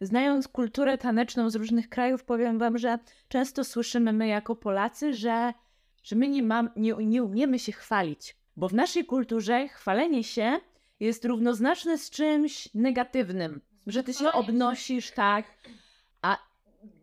Znając 0.00 0.48
kulturę 0.48 0.98
taneczną 0.98 1.50
z 1.50 1.54
różnych 1.54 1.88
krajów, 1.88 2.24
powiem 2.24 2.58
Wam, 2.58 2.78
że 2.78 2.98
często 3.28 3.64
słyszymy 3.64 4.12
my 4.12 4.28
jako 4.28 4.56
Polacy, 4.56 5.14
że, 5.14 5.52
że 6.02 6.16
my 6.16 6.28
nie, 6.28 6.42
mam, 6.42 6.70
nie, 6.76 6.94
nie 6.98 7.22
umiemy 7.22 7.58
się 7.58 7.72
chwalić, 7.72 8.36
bo 8.60 8.68
w 8.68 8.74
naszej 8.74 9.04
kulturze 9.04 9.68
chwalenie 9.68 10.24
się 10.24 10.60
jest 11.00 11.24
równoznaczne 11.24 11.98
z 11.98 12.10
czymś 12.10 12.74
negatywnym, 12.74 13.60
że 13.86 14.02
ty 14.02 14.14
się 14.14 14.32
obnosisz, 14.32 15.10
tak, 15.10 15.44
a 16.22 16.38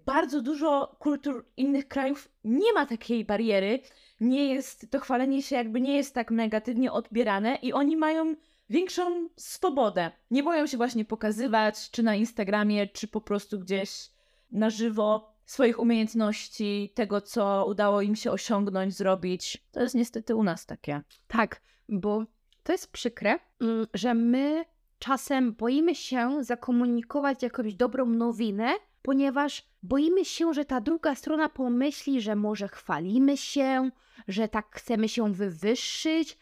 bardzo 0.05 0.41
dużo 0.41 0.95
kultur 0.99 1.45
innych 1.57 1.87
krajów 1.87 2.29
nie 2.43 2.73
ma 2.73 2.85
takiej 2.85 3.25
bariery, 3.25 3.79
nie 4.21 4.53
jest, 4.53 4.91
to 4.91 4.99
chwalenie 4.99 5.41
się 5.41 5.55
jakby 5.55 5.81
nie 5.81 5.95
jest 5.95 6.13
tak 6.13 6.31
negatywnie 6.31 6.91
odbierane 6.91 7.55
i 7.61 7.73
oni 7.73 7.97
mają 7.97 8.35
większą 8.69 9.29
swobodę. 9.35 10.11
Nie 10.31 10.43
boją 10.43 10.67
się 10.67 10.77
właśnie 10.77 11.05
pokazywać, 11.05 11.91
czy 11.91 12.03
na 12.03 12.15
Instagramie, 12.15 12.87
czy 12.87 13.07
po 13.07 13.21
prostu 13.21 13.59
gdzieś 13.59 14.09
na 14.51 14.69
żywo 14.69 15.36
swoich 15.47 15.79
umiejętności, 15.79 16.91
tego, 16.95 17.21
co 17.21 17.65
udało 17.67 18.01
im 18.01 18.15
się 18.15 18.31
osiągnąć, 18.31 18.93
zrobić. 18.93 19.63
To 19.71 19.81
jest 19.81 19.95
niestety 19.95 20.35
u 20.35 20.43
nas 20.43 20.65
takie. 20.65 21.01
Tak, 21.27 21.61
bo 21.89 22.25
to 22.63 22.71
jest 22.71 22.91
przykre, 22.91 23.39
mm, 23.61 23.87
że 23.93 24.13
my 24.13 24.65
czasem 24.99 25.53
boimy 25.53 25.95
się 25.95 26.43
zakomunikować 26.43 27.43
jakąś 27.43 27.75
dobrą 27.75 28.05
nowinę, 28.05 28.73
ponieważ 29.01 29.65
boimy 29.83 30.25
się, 30.25 30.53
że 30.53 30.65
ta 30.65 30.81
druga 30.81 31.15
strona 31.15 31.49
pomyśli, 31.49 32.21
że 32.21 32.35
może 32.35 32.67
chwalimy 32.67 33.37
się, 33.37 33.91
że 34.27 34.47
tak 34.47 34.75
chcemy 34.75 35.09
się 35.09 35.33
wywyższyć. 35.33 36.37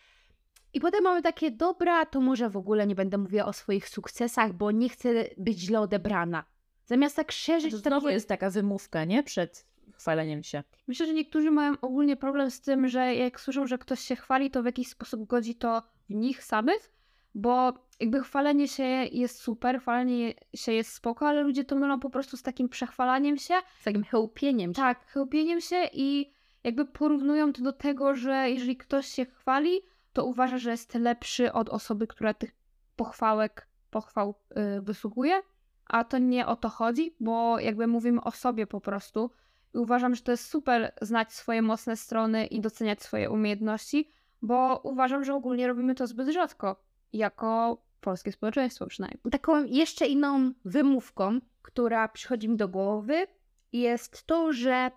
I 0.74 0.80
potem 0.80 1.04
mamy 1.04 1.22
takie, 1.22 1.52
dobra, 1.52 2.06
to 2.06 2.22
może 2.22 2.50
w 2.50 2.58
ogóle 2.58 2.88
nie 2.88 2.96
będę 2.96 3.18
mówiła 3.18 3.46
o 3.46 3.54
swoich 3.54 3.90
sukcesach, 3.90 4.54
bo 4.54 4.72
nie 4.72 4.90
chcę 4.90 5.10
być 5.38 5.60
źle 5.60 5.80
odebrana. 5.80 6.44
Zamiast 6.86 7.16
tak 7.16 7.32
szerzyć... 7.32 7.72
To 7.72 7.78
znowu 7.78 8.10
jest 8.10 8.30
taka 8.30 8.50
wymówka, 8.50 9.06
nie? 9.06 9.24
Przed 9.24 9.66
chwaleniem 9.94 10.44
się. 10.44 10.64
Myślę, 10.88 11.06
że 11.06 11.14
niektórzy 11.14 11.52
mają 11.52 11.74
ogólnie 11.82 12.16
problem 12.16 12.52
z 12.52 12.62
tym, 12.62 12.88
że 12.88 13.16
jak 13.16 13.40
słyszą, 13.40 13.68
że 13.68 13.78
ktoś 13.78 14.00
się 14.00 14.16
chwali, 14.16 14.52
to 14.52 14.64
w 14.64 14.66
jakiś 14.66 14.88
sposób 14.88 15.28
godzi 15.28 15.56
to 15.56 15.82
w 16.10 16.14
nich 16.14 16.44
samych, 16.44 16.92
bo 17.36 17.74
jakby 18.00 18.24
chwalenie 18.24 18.68
się 18.68 18.84
jest 19.12 19.42
super, 19.42 19.80
chwalenie 19.80 20.34
się 20.56 20.72
jest 20.72 20.94
spoko, 20.94 21.28
ale 21.28 21.42
ludzie 21.42 21.64
to 21.64 21.76
mylą 21.76 22.00
po 22.00 22.10
prostu 22.10 22.38
z 22.38 22.44
takim 22.44 22.70
przechwalaniem 22.70 23.38
się. 23.38 23.54
Z 23.80 23.84
takim 23.84 24.04
chełpieniem. 24.04 24.74
Tak, 24.74 25.06
chełpieniem 25.06 25.62
się 25.62 25.90
i 25.94 26.32
jakby 26.64 26.86
porównują 26.86 27.54
to 27.54 27.62
do 27.62 27.74
tego, 27.74 28.16
że 28.16 28.50
jeżeli 28.50 28.78
ktoś 28.78 29.08
się 29.08 29.26
chwali, 29.26 29.82
to 30.14 30.26
uważa, 30.26 30.58
że 30.58 30.72
jest 30.72 30.96
lepszy 30.96 31.54
od 31.54 31.70
osoby, 31.70 32.08
która 32.08 32.34
tych 32.34 32.52
pochwałek, 32.96 33.68
pochwał 33.92 34.36
yy, 34.56 34.82
wysługuje, 34.82 35.42
a 35.86 36.04
to 36.04 36.18
nie 36.18 36.48
o 36.48 36.56
to 36.56 36.70
chodzi, 36.70 37.16
bo 37.20 37.60
jakby 37.60 37.88
mówimy 37.88 38.24
o 38.24 38.32
sobie 38.32 38.68
po 38.68 38.82
prostu 38.82 39.32
i 39.74 39.78
uważam, 39.78 40.16
że 40.16 40.22
to 40.22 40.32
jest 40.32 40.50
super 40.50 40.94
znać 41.02 41.34
swoje 41.34 41.62
mocne 41.62 41.98
strony 41.98 42.46
i 42.46 42.62
doceniać 42.62 43.02
swoje 43.02 43.30
umiejętności, 43.30 44.10
bo 44.42 44.80
uważam, 44.84 45.24
że 45.24 45.34
ogólnie 45.34 45.68
robimy 45.68 45.96
to 45.96 46.08
zbyt 46.08 46.30
rzadko, 46.30 46.76
jako 47.14 47.78
polskie 48.02 48.32
społeczeństwo 48.32 48.88
przynajmniej. 48.88 49.22
Taką 49.32 49.64
jeszcze 49.64 50.08
inną 50.08 50.52
wymówką, 50.66 51.40
która 51.62 52.08
przychodzi 52.08 52.50
mi 52.50 52.58
do 52.58 52.68
głowy, 52.68 53.28
jest 53.74 54.26
to, 54.28 54.54
że 54.54 54.92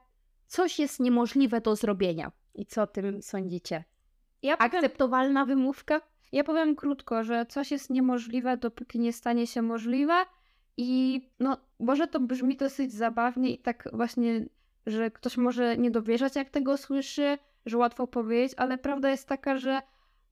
coś 0.46 0.78
jest 0.78 1.00
niemożliwe 1.00 1.60
do 1.60 1.76
zrobienia. 1.76 2.32
I 2.54 2.66
co 2.66 2.82
o 2.82 2.86
tym 2.86 3.22
sądzicie? 3.22 3.84
Ja 4.42 4.56
powiem, 4.56 4.74
Akceptowalna 4.74 5.44
wymówka? 5.44 6.00
ja 6.32 6.44
powiem 6.44 6.76
krótko, 6.76 7.24
że 7.24 7.46
coś 7.46 7.70
jest 7.70 7.90
niemożliwe, 7.90 8.56
dopóki 8.56 8.98
nie 8.98 9.12
stanie 9.12 9.46
się 9.46 9.62
możliwe 9.62 10.14
i 10.78 11.20
no, 11.40 11.56
może 11.78 12.06
to 12.06 12.20
brzmi 12.20 12.56
dosyć 12.56 12.92
zabawnie 12.92 13.50
i 13.50 13.58
tak 13.58 13.88
właśnie, 13.92 14.46
że 14.86 15.10
ktoś 15.10 15.36
może 15.36 15.76
nie 15.76 15.90
dowierzać, 15.90 16.36
jak 16.36 16.50
tego 16.50 16.76
słyszy, 16.76 17.38
że 17.66 17.78
łatwo 17.78 18.06
powiedzieć, 18.06 18.54
ale 18.56 18.78
prawda 18.78 19.10
jest 19.10 19.28
taka, 19.28 19.58
że 19.58 19.82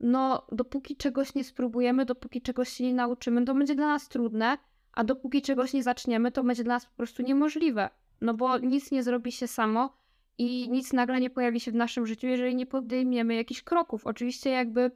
no, 0.01 0.47
dopóki 0.53 0.97
czegoś 0.97 1.35
nie 1.35 1.45
spróbujemy, 1.45 2.05
dopóki 2.05 2.43
czegoś 2.43 2.69
się 2.69 2.85
nie 2.85 2.95
nauczymy, 2.95 3.45
to 3.45 3.55
będzie 3.55 3.75
dla 3.75 3.87
nas 3.87 4.09
trudne, 4.09 4.59
a 4.93 5.05
dopóki 5.05 5.43
czegoś 5.43 5.73
nie 5.73 5.83
zaczniemy, 5.83 6.33
to 6.33 6.45
będzie 6.45 6.65
dla 6.65 6.75
nas 6.75 6.87
po 6.87 6.97
prostu 6.97 7.23
niemożliwe. 7.23 7.91
No 8.21 8.35
bo 8.35 8.59
nic 8.59 8.91
nie 8.91 9.03
zrobi 9.03 9.33
się 9.33 9.47
samo 9.47 9.97
i 10.39 10.71
nic 10.71 10.93
nagle 10.93 11.21
nie 11.21 11.31
pojawi 11.31 11.61
się 11.61 11.73
w 11.73 11.75
naszym 11.75 12.07
życiu, 12.07 12.27
jeżeli 12.27 12.57
nie 12.57 12.67
podejmiemy 12.67 13.35
jakichś 13.35 13.63
kroków. 13.63 14.07
Oczywiście 14.07 14.51
jakby 14.51 14.91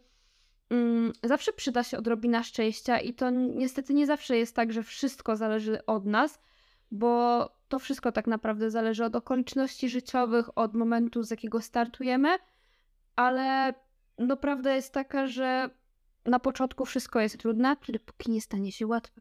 zawsze 1.23 1.53
przyda 1.53 1.85
się 1.85 1.99
odrobina 1.99 2.43
szczęścia 2.43 2.99
i 2.99 3.15
to 3.15 3.31
niestety 3.31 3.95
nie 3.95 4.07
zawsze 4.07 4.37
jest 4.37 4.57
tak, 4.57 4.73
że 4.73 4.83
wszystko 4.83 5.37
zależy 5.37 5.87
od 5.87 6.07
nas, 6.07 6.41
bo 6.91 7.49
to 7.69 7.79
wszystko 7.79 8.13
tak 8.13 8.27
naprawdę 8.27 8.71
zależy 8.71 9.05
od 9.05 9.17
okoliczności 9.17 9.89
życiowych, 9.89 10.59
od 10.59 10.75
momentu, 10.75 11.23
z 11.23 11.31
jakiego 11.31 11.61
startujemy, 11.61 12.29
ale 13.17 13.75
no 14.19 14.37
prawda 14.37 14.75
jest 14.75 14.95
taka, 14.95 15.27
że 15.27 15.71
na 16.25 16.39
początku 16.39 16.85
wszystko 16.85 17.21
jest 17.21 17.39
trudne, 17.39 17.77
dopóki 17.89 18.31
nie 18.31 18.41
stanie 18.41 18.73
się 18.73 18.87
łatwe. 18.87 19.21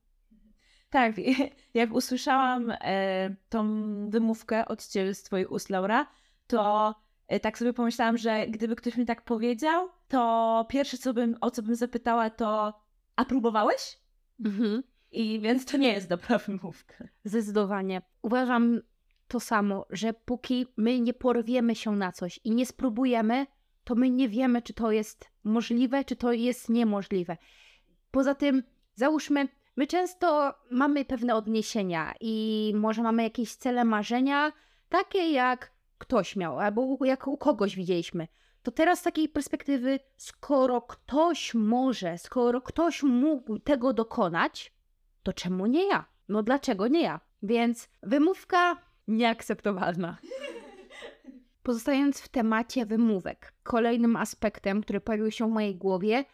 Tak, 0.89 1.15
jak 1.73 1.93
usłyszałam 1.93 2.71
e, 2.81 3.35
tą 3.49 3.65
wymówkę 4.09 4.65
od 4.65 4.87
ciebie 4.87 5.13
z 5.13 5.23
twoich 5.23 5.51
ust, 5.51 5.69
Laura, 5.69 6.07
to 6.47 6.95
e, 7.27 7.39
tak 7.39 7.57
sobie 7.57 7.73
pomyślałam, 7.73 8.17
że 8.17 8.47
gdyby 8.47 8.75
ktoś 8.75 8.97
mi 8.97 9.05
tak 9.05 9.21
powiedział, 9.21 9.89
to 10.09 10.65
pierwsze, 10.69 10.97
co 10.97 11.13
bym, 11.13 11.37
o 11.41 11.51
co 11.51 11.63
bym 11.63 11.75
zapytała, 11.75 12.29
to 12.29 12.73
a 13.15 13.25
próbowałeś? 13.25 13.99
Mhm. 14.45 14.83
I 15.11 15.39
więc 15.39 15.65
to 15.65 15.77
nie 15.77 15.93
jest 15.93 16.09
dobra 16.09 16.37
wymówka. 16.37 17.07
Zdecydowanie. 17.23 18.01
Uważam 18.21 18.81
to 19.27 19.39
samo, 19.39 19.85
że 19.89 20.13
póki 20.13 20.65
my 20.77 20.99
nie 20.99 21.13
porwiemy 21.13 21.75
się 21.75 21.91
na 21.91 22.11
coś 22.11 22.39
i 22.43 22.51
nie 22.51 22.65
spróbujemy, 22.65 23.47
to 23.83 23.95
my 23.95 24.09
nie 24.09 24.29
wiemy, 24.29 24.61
czy 24.61 24.73
to 24.73 24.91
jest 24.91 25.31
możliwe, 25.43 26.05
czy 26.05 26.15
to 26.15 26.33
jest 26.33 26.69
niemożliwe. 26.69 27.37
Poza 28.11 28.35
tym, 28.35 28.63
załóżmy, 28.95 29.47
my 29.75 29.87
często 29.87 30.53
mamy 30.71 31.05
pewne 31.05 31.35
odniesienia 31.35 32.13
i 32.21 32.73
może 32.75 33.03
mamy 33.03 33.23
jakieś 33.23 33.55
cele, 33.55 33.85
marzenia, 33.85 34.51
takie 34.89 35.31
jak 35.31 35.71
ktoś 35.97 36.35
miał, 36.35 36.59
albo 36.59 36.97
jak 37.05 37.27
u 37.27 37.37
kogoś 37.37 37.75
widzieliśmy. 37.75 38.27
To 38.63 38.71
teraz 38.71 38.99
z 38.99 39.03
takiej 39.03 39.29
perspektywy, 39.29 39.99
skoro 40.17 40.81
ktoś 40.81 41.53
może, 41.53 42.17
skoro 42.17 42.61
ktoś 42.61 43.03
mógł 43.03 43.59
tego 43.59 43.93
dokonać, 43.93 44.73
to 45.23 45.33
czemu 45.33 45.65
nie 45.65 45.87
ja? 45.87 46.05
No 46.29 46.43
dlaczego 46.43 46.87
nie 46.87 47.01
ja? 47.01 47.19
Więc 47.43 47.89
wymówka 48.03 48.77
nieakceptowalna. 49.07 50.17
Pozostając 51.63 52.21
w 52.21 52.27
temacie 52.29 52.85
wymówek, 52.85 53.53
kolejnym 53.63 54.15
aspektem, 54.15 54.81
który 54.81 55.01
pojawił 55.01 55.31
się 55.31 55.47
w 55.47 55.51
mojej 55.51 55.75
głowie, 55.75 56.25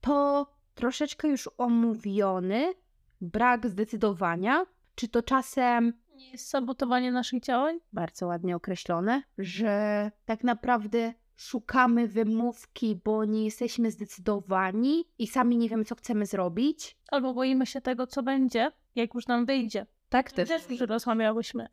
to 0.00 0.46
troszeczkę 0.74 1.28
już 1.28 1.50
omówiony 1.58 2.74
brak 3.20 3.68
zdecydowania. 3.68 4.66
Czy 4.94 5.08
to 5.08 5.22
czasem 5.22 5.92
Nie 6.14 6.30
jest 6.30 6.48
sabotowanie 6.48 7.12
naszych 7.12 7.42
działań? 7.42 7.78
bardzo 7.92 8.26
ładnie 8.26 8.56
określone, 8.56 9.22
że 9.38 10.10
tak 10.24 10.44
naprawdę 10.44 11.14
szukamy 11.38 12.08
wymówki, 12.08 13.00
bo 13.04 13.24
nie 13.24 13.44
jesteśmy 13.44 13.90
zdecydowani 13.90 15.04
i 15.18 15.26
sami 15.26 15.56
nie 15.56 15.68
wiemy, 15.68 15.84
co 15.84 15.94
chcemy 15.94 16.26
zrobić? 16.26 16.96
Albo 17.10 17.34
boimy 17.34 17.66
się 17.66 17.80
tego, 17.80 18.06
co 18.06 18.22
będzie, 18.22 18.72
jak 18.94 19.14
już 19.14 19.26
nam 19.26 19.46
wyjdzie. 19.46 19.86
Tak 20.08 20.32
też. 20.32 20.48
Też 20.48 20.70
już 20.70 20.80
rozmawiałyśmy 20.80 21.68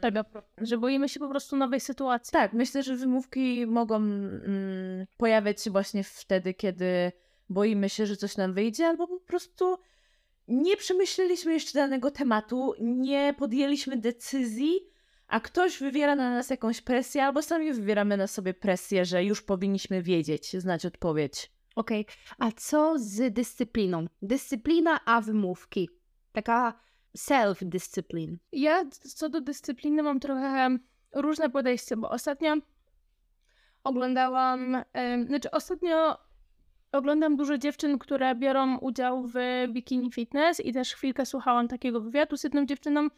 tego, 0.00 0.24
że 0.58 0.78
boimy 0.78 1.08
się 1.08 1.20
po 1.20 1.28
prostu 1.28 1.56
nowej 1.56 1.80
sytuacji. 1.80 2.32
Tak, 2.32 2.52
myślę, 2.52 2.82
że 2.82 2.96
wymówki 2.96 3.66
mogą 3.66 3.96
mm, 3.96 5.06
pojawiać 5.16 5.62
się 5.62 5.70
właśnie 5.70 6.04
wtedy, 6.04 6.54
kiedy 6.54 7.12
boimy 7.48 7.88
się, 7.88 8.06
że 8.06 8.16
coś 8.16 8.36
nam 8.36 8.54
wyjdzie, 8.54 8.86
albo 8.86 9.06
po 9.06 9.20
prostu 9.20 9.78
nie 10.48 10.76
przemyśleliśmy 10.76 11.52
jeszcze 11.52 11.78
danego 11.78 12.10
tematu, 12.10 12.74
nie 12.80 13.34
podjęliśmy 13.38 13.96
decyzji, 13.96 14.89
a 15.30 15.40
ktoś 15.40 15.78
wywiera 15.78 16.16
na 16.16 16.30
nas 16.30 16.50
jakąś 16.50 16.80
presję, 16.80 17.24
albo 17.24 17.42
sami 17.42 17.72
wywieramy 17.72 18.16
na 18.16 18.26
sobie 18.26 18.54
presję, 18.54 19.04
że 19.04 19.24
już 19.24 19.42
powinniśmy 19.42 20.02
wiedzieć, 20.02 20.56
znać 20.56 20.86
odpowiedź. 20.86 21.50
Okej, 21.76 22.06
a 22.38 22.52
co 22.52 22.94
z 22.98 23.34
dyscypliną? 23.34 24.06
Dyscyplina, 24.22 25.00
a 25.04 25.20
wymówki. 25.20 25.90
Taka 26.32 26.80
self-discipline. 27.18 28.36
Ja 28.52 28.84
co 28.90 29.28
do 29.28 29.40
dyscypliny 29.40 30.02
mam 30.02 30.20
trochę 30.20 30.78
różne 31.14 31.50
podejście, 31.50 31.96
bo 31.96 32.10
ostatnio 32.10 32.56
oglądałam, 33.84 34.84
em, 34.92 35.26
znaczy 35.26 35.50
ostatnio 35.50 36.18
oglądam 36.92 37.36
dużo 37.36 37.58
dziewczyn, 37.58 37.98
które 37.98 38.34
biorą 38.34 38.78
udział 38.78 39.26
w 39.26 39.34
Bikini 39.68 40.12
Fitness 40.12 40.60
i 40.60 40.72
też 40.72 40.94
chwilkę 40.94 41.26
słuchałam 41.26 41.68
takiego 41.68 42.00
wywiadu 42.00 42.36
z 42.36 42.44
jedną 42.44 42.66
dziewczyną. 42.66 43.08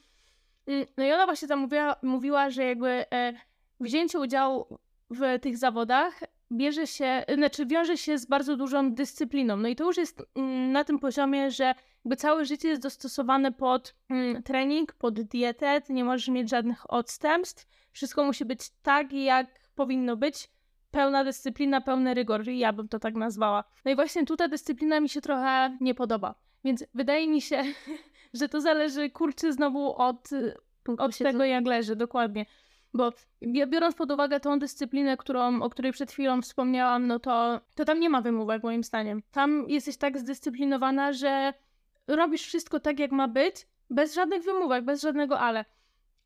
No 0.97 1.05
i 1.05 1.13
ona 1.13 1.27
właśnie 1.27 1.49
tam 1.49 1.59
mówiła, 1.59 1.97
mówiła 2.03 2.51
że 2.51 2.65
jakby 2.65 3.05
e, 3.13 3.33
wzięcie 3.81 4.21
udziału 4.21 4.79
w 5.11 5.41
tych 5.41 5.59
zawodach 5.59 6.21
bierze 6.53 6.87
się, 6.87 7.25
znaczy 7.35 7.67
wiąże 7.67 7.97
się 7.97 8.19
z 8.19 8.27
bardzo 8.27 8.57
dużą 8.57 8.95
dyscypliną. 8.95 9.57
No 9.57 9.69
i 9.69 9.77
to 9.77 9.85
już 9.85 9.97
jest 9.97 10.23
mm, 10.35 10.73
na 10.73 10.85
tym 10.85 10.99
poziomie, 10.99 11.51
że 11.51 11.75
jakby 12.05 12.17
całe 12.17 12.45
życie 12.45 12.69
jest 12.69 12.83
dostosowane 12.83 13.53
pod 13.53 13.95
mm, 14.11 14.43
trening, 14.43 14.93
pod 14.93 15.21
dietę, 15.21 15.81
ty 15.81 15.93
nie 15.93 16.05
możesz 16.05 16.29
mieć 16.29 16.51
żadnych 16.51 16.93
odstępstw. 16.93 17.67
Wszystko 17.93 18.25
musi 18.25 18.45
być 18.45 18.71
tak, 18.83 19.13
jak 19.13 19.47
powinno 19.75 20.17
być. 20.17 20.51
Pełna 20.91 21.25
dyscyplina, 21.25 21.81
pełny 21.81 22.15
rygor, 22.15 22.49
ja 22.49 22.73
bym 22.73 22.89
to 22.89 22.99
tak 22.99 23.15
nazwała. 23.15 23.65
No 23.85 23.91
i 23.91 23.95
właśnie 23.95 24.27
tu 24.27 24.37
ta 24.37 24.49
dyscyplina 24.49 25.01
mi 25.01 25.09
się 25.09 25.21
trochę 25.21 25.77
nie 25.81 25.95
podoba. 25.95 26.35
Więc 26.65 26.85
wydaje 26.95 27.29
mi 27.29 27.41
się, 27.41 27.63
że 28.35 28.49
to 28.49 28.61
zależy, 28.61 29.11
kurczę, 29.11 29.53
znowu 29.53 29.95
od, 29.97 30.31
od 30.99 31.19
tego, 31.19 31.45
jak 31.45 31.67
leży, 31.67 31.97
dokładnie. 31.97 32.47
Bo 32.95 33.13
biorąc 33.43 33.95
pod 33.95 34.11
uwagę 34.11 34.41
tą 34.41 34.59
dyscyplinę, 34.59 35.17
którą, 35.17 35.63
o 35.63 35.71
której 35.71 35.93
przed 35.93 36.13
chwilą 36.13 36.43
wspomniałam, 36.43 37.07
no 37.07 37.19
to, 37.19 37.61
to 37.75 37.85
tam 37.85 38.01
nie 38.01 38.11
ma 38.11 38.21
wymówek 38.21 38.63
moim 38.63 38.85
zdaniem. 38.85 39.23
Tam 39.31 39.65
jesteś 39.69 39.97
tak 39.97 40.19
zdyscyplinowana, 40.19 41.13
że 41.13 41.55
robisz 42.07 42.43
wszystko 42.43 42.81
tak, 42.81 42.99
jak 42.99 43.13
ma 43.13 43.29
być, 43.29 43.67
bez 43.91 44.15
żadnych 44.15 44.43
wymówek, 44.43 44.85
bez 44.85 45.03
żadnego 45.03 45.41
ale. 45.41 45.65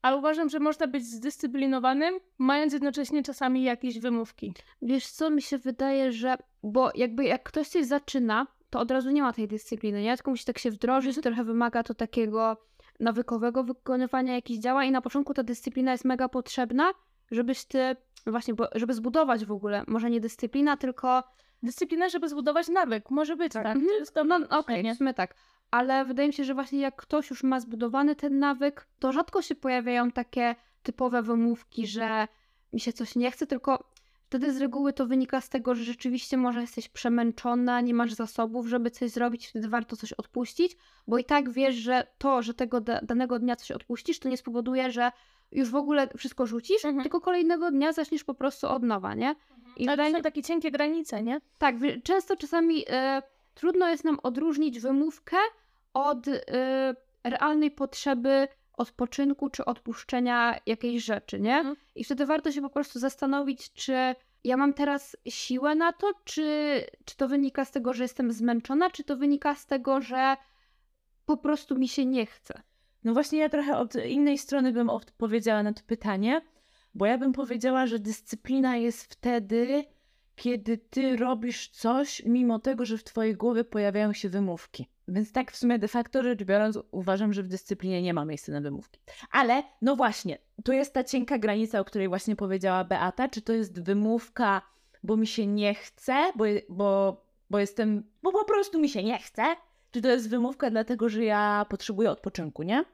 Ale 0.02 0.16
uważam, 0.16 0.48
że 0.48 0.60
można 0.60 0.86
być 0.86 1.04
zdyscyplinowanym, 1.04 2.14
mając 2.38 2.72
jednocześnie 2.72 3.22
czasami 3.22 3.62
jakieś 3.62 3.98
wymówki. 3.98 4.52
Wiesz 4.82 5.06
co, 5.06 5.30
mi 5.30 5.42
się 5.42 5.58
wydaje, 5.58 6.12
że... 6.12 6.36
Bo 6.62 6.90
jakby 6.94 7.24
jak 7.24 7.42
ktoś 7.42 7.68
coś 7.68 7.84
zaczyna, 7.84 8.46
to 8.70 8.80
od 8.80 8.90
razu 8.90 9.10
nie 9.10 9.22
ma 9.22 9.32
tej 9.32 9.48
dyscypliny, 9.48 10.02
nie? 10.02 10.16
Tylko 10.16 10.30
musi 10.30 10.44
tak 10.44 10.58
się 10.58 10.70
wdrożyć, 10.70 11.20
trochę 11.22 11.44
wymaga 11.44 11.82
to 11.82 11.94
takiego 11.94 12.56
nawykowego 13.00 13.64
wykonywania 13.64 14.34
jakichś 14.34 14.60
działań 14.60 14.88
i 14.88 14.90
na 14.90 15.00
początku 15.00 15.34
ta 15.34 15.42
dyscyplina 15.42 15.92
jest 15.92 16.04
mega 16.04 16.28
potrzebna, 16.28 16.92
żebyś 17.30 17.64
ty... 17.64 17.96
Właśnie, 18.26 18.54
żeby 18.74 18.94
zbudować 18.94 19.44
w 19.44 19.52
ogóle, 19.52 19.84
może 19.86 20.10
nie 20.10 20.20
dyscyplina, 20.20 20.76
tylko 20.76 21.22
Dyscyplina, 21.62 22.08
żeby 22.08 22.28
zbudować 22.28 22.68
nawyk. 22.68 23.10
Może 23.10 23.36
być 23.36 23.52
tak. 23.52 23.66
Mhm. 23.66 24.04
To 24.14 24.24
No, 24.24 24.58
okej, 24.58 24.94
w 24.94 24.96
sumie 24.96 25.14
tak. 25.14 25.34
Ale 25.70 26.04
wydaje 26.04 26.28
mi 26.28 26.34
się, 26.34 26.44
że 26.44 26.54
właśnie 26.54 26.80
jak 26.80 26.96
ktoś 26.96 27.30
już 27.30 27.42
ma 27.42 27.60
zbudowany 27.60 28.16
ten 28.16 28.38
nawyk, 28.38 28.88
to 28.98 29.12
rzadko 29.12 29.42
się 29.42 29.54
pojawiają 29.54 30.10
takie 30.10 30.54
typowe 30.82 31.22
wymówki, 31.22 31.86
że 31.86 32.28
mi 32.72 32.80
się 32.80 32.92
coś 32.92 33.16
nie 33.16 33.30
chce, 33.30 33.46
tylko 33.46 33.90
wtedy 34.26 34.52
z 34.52 34.60
reguły 34.60 34.92
to 34.92 35.06
wynika 35.06 35.40
z 35.40 35.48
tego, 35.48 35.74
że 35.74 35.84
rzeczywiście 35.84 36.36
może 36.36 36.60
jesteś 36.60 36.88
przemęczona, 36.88 37.80
nie 37.80 37.94
masz 37.94 38.12
zasobów, 38.12 38.66
żeby 38.66 38.90
coś 38.90 39.10
zrobić, 39.10 39.46
wtedy 39.48 39.68
warto 39.68 39.96
coś 39.96 40.12
odpuścić, 40.12 40.76
bo 41.06 41.18
i 41.18 41.24
tak 41.24 41.50
wiesz, 41.50 41.74
że 41.74 42.06
to, 42.18 42.42
że 42.42 42.54
tego 42.54 42.80
da- 42.80 43.00
danego 43.02 43.38
dnia 43.38 43.56
coś 43.56 43.70
odpuścisz, 43.70 44.18
to 44.18 44.28
nie 44.28 44.36
spowoduje, 44.36 44.90
że 44.90 45.12
już 45.52 45.70
w 45.70 45.74
ogóle 45.76 46.08
wszystko 46.16 46.46
rzucisz, 46.46 46.84
Mhm. 46.84 47.02
tylko 47.02 47.20
kolejnego 47.20 47.70
dnia 47.70 47.92
zaczniesz 47.92 48.24
po 48.24 48.34
prostu 48.34 48.68
od 48.68 48.82
nowa, 48.82 49.14
nie? 49.14 49.34
I 49.76 49.88
Ale 49.88 50.10
to 50.10 50.16
są 50.16 50.22
takie 50.22 50.42
cienkie 50.42 50.70
granice, 50.70 51.22
nie? 51.22 51.40
tak, 51.58 51.74
często 52.02 52.36
czasami 52.36 52.84
e, 52.88 53.22
trudno 53.54 53.88
jest 53.88 54.04
nam 54.04 54.18
odróżnić 54.22 54.80
wymówkę 54.80 55.36
od 55.94 56.28
e, 56.28 56.94
realnej 57.24 57.70
potrzeby 57.70 58.48
odpoczynku 58.76 59.50
czy 59.50 59.64
odpuszczenia 59.64 60.58
jakiejś 60.66 61.04
rzeczy, 61.04 61.40
nie? 61.40 61.56
Mhm. 61.56 61.76
I 61.94 62.04
wtedy 62.04 62.26
warto 62.26 62.52
się 62.52 62.62
po 62.62 62.70
prostu 62.70 62.98
zastanowić, 62.98 63.72
czy 63.72 64.14
ja 64.44 64.56
mam 64.56 64.74
teraz 64.74 65.16
siłę 65.28 65.74
na 65.74 65.92
to, 65.92 66.12
czy, 66.24 66.80
czy 67.04 67.16
to 67.16 67.28
wynika 67.28 67.64
z 67.64 67.70
tego, 67.70 67.92
że 67.92 68.04
jestem 68.04 68.32
zmęczona, 68.32 68.90
czy 68.90 69.04
to 69.04 69.16
wynika 69.16 69.54
z 69.54 69.66
tego, 69.66 70.00
że 70.00 70.36
po 71.26 71.36
prostu 71.36 71.78
mi 71.78 71.88
się 71.88 72.06
nie 72.06 72.26
chce. 72.26 72.62
No 73.04 73.12
właśnie 73.12 73.38
ja 73.38 73.48
trochę 73.48 73.76
od 73.76 73.94
innej 73.94 74.38
strony 74.38 74.72
bym 74.72 74.90
odpowiedziała 74.90 75.62
na 75.62 75.72
to 75.72 75.82
pytanie, 75.86 76.40
bo 76.94 77.06
ja 77.06 77.18
bym 77.18 77.32
powiedziała, 77.32 77.86
że 77.86 77.98
dyscyplina 77.98 78.76
jest 78.76 79.12
wtedy, 79.12 79.84
kiedy 80.36 80.78
ty 80.78 81.16
robisz 81.16 81.68
coś, 81.68 82.22
mimo 82.24 82.58
tego, 82.58 82.84
że 82.84 82.98
w 82.98 83.04
twojej 83.04 83.36
głowie 83.36 83.64
pojawiają 83.64 84.12
się 84.12 84.28
wymówki. 84.28 84.88
Więc 85.08 85.32
tak 85.32 85.52
w 85.52 85.56
sumie 85.56 85.78
de 85.78 85.88
facto 85.88 86.22
rzecz 86.22 86.44
biorąc, 86.44 86.78
uważam, 86.90 87.32
że 87.32 87.42
w 87.42 87.48
dyscyplinie 87.48 88.02
nie 88.02 88.14
ma 88.14 88.24
miejsca 88.24 88.52
na 88.52 88.60
wymówki. 88.60 89.00
Ale 89.30 89.62
no 89.82 89.96
właśnie, 89.96 90.38
tu 90.64 90.72
jest 90.72 90.94
ta 90.94 91.04
cienka 91.04 91.38
granica, 91.38 91.80
o 91.80 91.84
której 91.84 92.08
właśnie 92.08 92.36
powiedziała 92.36 92.84
Beata, 92.84 93.28
czy 93.28 93.42
to 93.42 93.52
jest 93.52 93.82
wymówka, 93.82 94.62
bo 95.02 95.16
mi 95.16 95.26
się 95.26 95.46
nie 95.46 95.74
chce, 95.74 96.32
bo, 96.36 96.44
bo, 96.68 97.22
bo 97.50 97.58
jestem, 97.58 98.04
bo 98.22 98.32
po 98.32 98.44
prostu 98.44 98.80
mi 98.80 98.88
się 98.88 99.02
nie 99.02 99.18
chce, 99.18 99.56
czy 99.96 100.02
to 100.02 100.08
jest 100.08 100.30
wymówka 100.30 100.70
dlatego, 100.70 101.08
że 101.08 101.24
ja 101.24 101.66
potrzebuję 101.68 102.10
odpoczynku, 102.10 102.62
nie? 102.62 102.84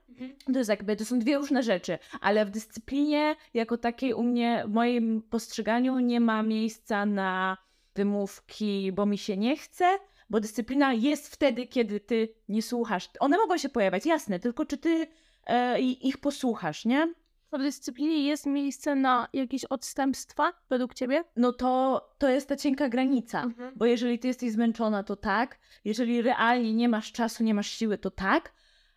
To 0.53 0.59
jest 0.59 0.71
jakby, 0.71 0.97
to 0.97 1.05
są 1.05 1.19
dwie 1.19 1.38
różne 1.38 1.62
rzeczy, 1.62 1.99
ale 2.21 2.47
w 2.47 2.51
dyscyplinie 2.51 3.37
jako 3.55 3.79
takiej 3.79 4.15
u 4.15 4.23
mnie, 4.23 4.65
w 4.67 4.71
moim 4.71 5.23
postrzeganiu 5.23 5.99
nie 5.99 6.21
ma 6.21 6.43
miejsca 6.43 7.07
na 7.07 7.57
wymówki, 7.95 8.93
bo 8.93 9.07
mi 9.07 9.19
się 9.19 9.37
nie 9.37 9.57
chce, 9.57 9.99
bo 10.31 10.41
dyscyplina 10.41 10.93
jest 10.93 11.29
wtedy, 11.35 11.67
kiedy 11.67 12.01
ty 12.01 12.29
nie 12.49 12.62
słuchasz. 12.62 13.11
One 13.21 13.38
mogą 13.38 13.59
się 13.59 13.69
pojawiać, 13.69 14.07
jasne, 14.07 14.38
tylko 14.38 14.67
czy 14.67 14.79
ty 14.79 15.07
e, 15.47 15.81
ich 15.81 16.19
posłuchasz, 16.19 16.85
nie? 16.85 17.15
W 17.53 17.59
dyscyplinie 17.59 18.23
jest 18.27 18.47
miejsce 18.47 18.95
na 18.95 19.29
jakieś 19.33 19.65
odstępstwa 19.65 20.53
według 20.71 20.95
ciebie? 20.95 21.25
No 21.37 21.53
to, 21.53 22.01
to 22.19 22.29
jest 22.29 22.49
ta 22.49 22.57
cienka 22.57 22.88
granica. 22.88 23.43
Mhm. 23.43 23.73
Bo 23.77 23.87
jeżeli 23.87 24.19
ty 24.19 24.29
jesteś 24.29 24.51
zmęczona, 24.53 25.03
to 25.03 25.17
tak. 25.17 25.59
Jeżeli 25.85 26.23
realnie 26.23 26.75
nie 26.75 26.88
masz 26.88 27.12
czasu, 27.12 27.45
nie 27.45 27.55
masz 27.55 27.67
siły, 27.71 27.99
to 27.99 28.11
tak. 28.11 28.53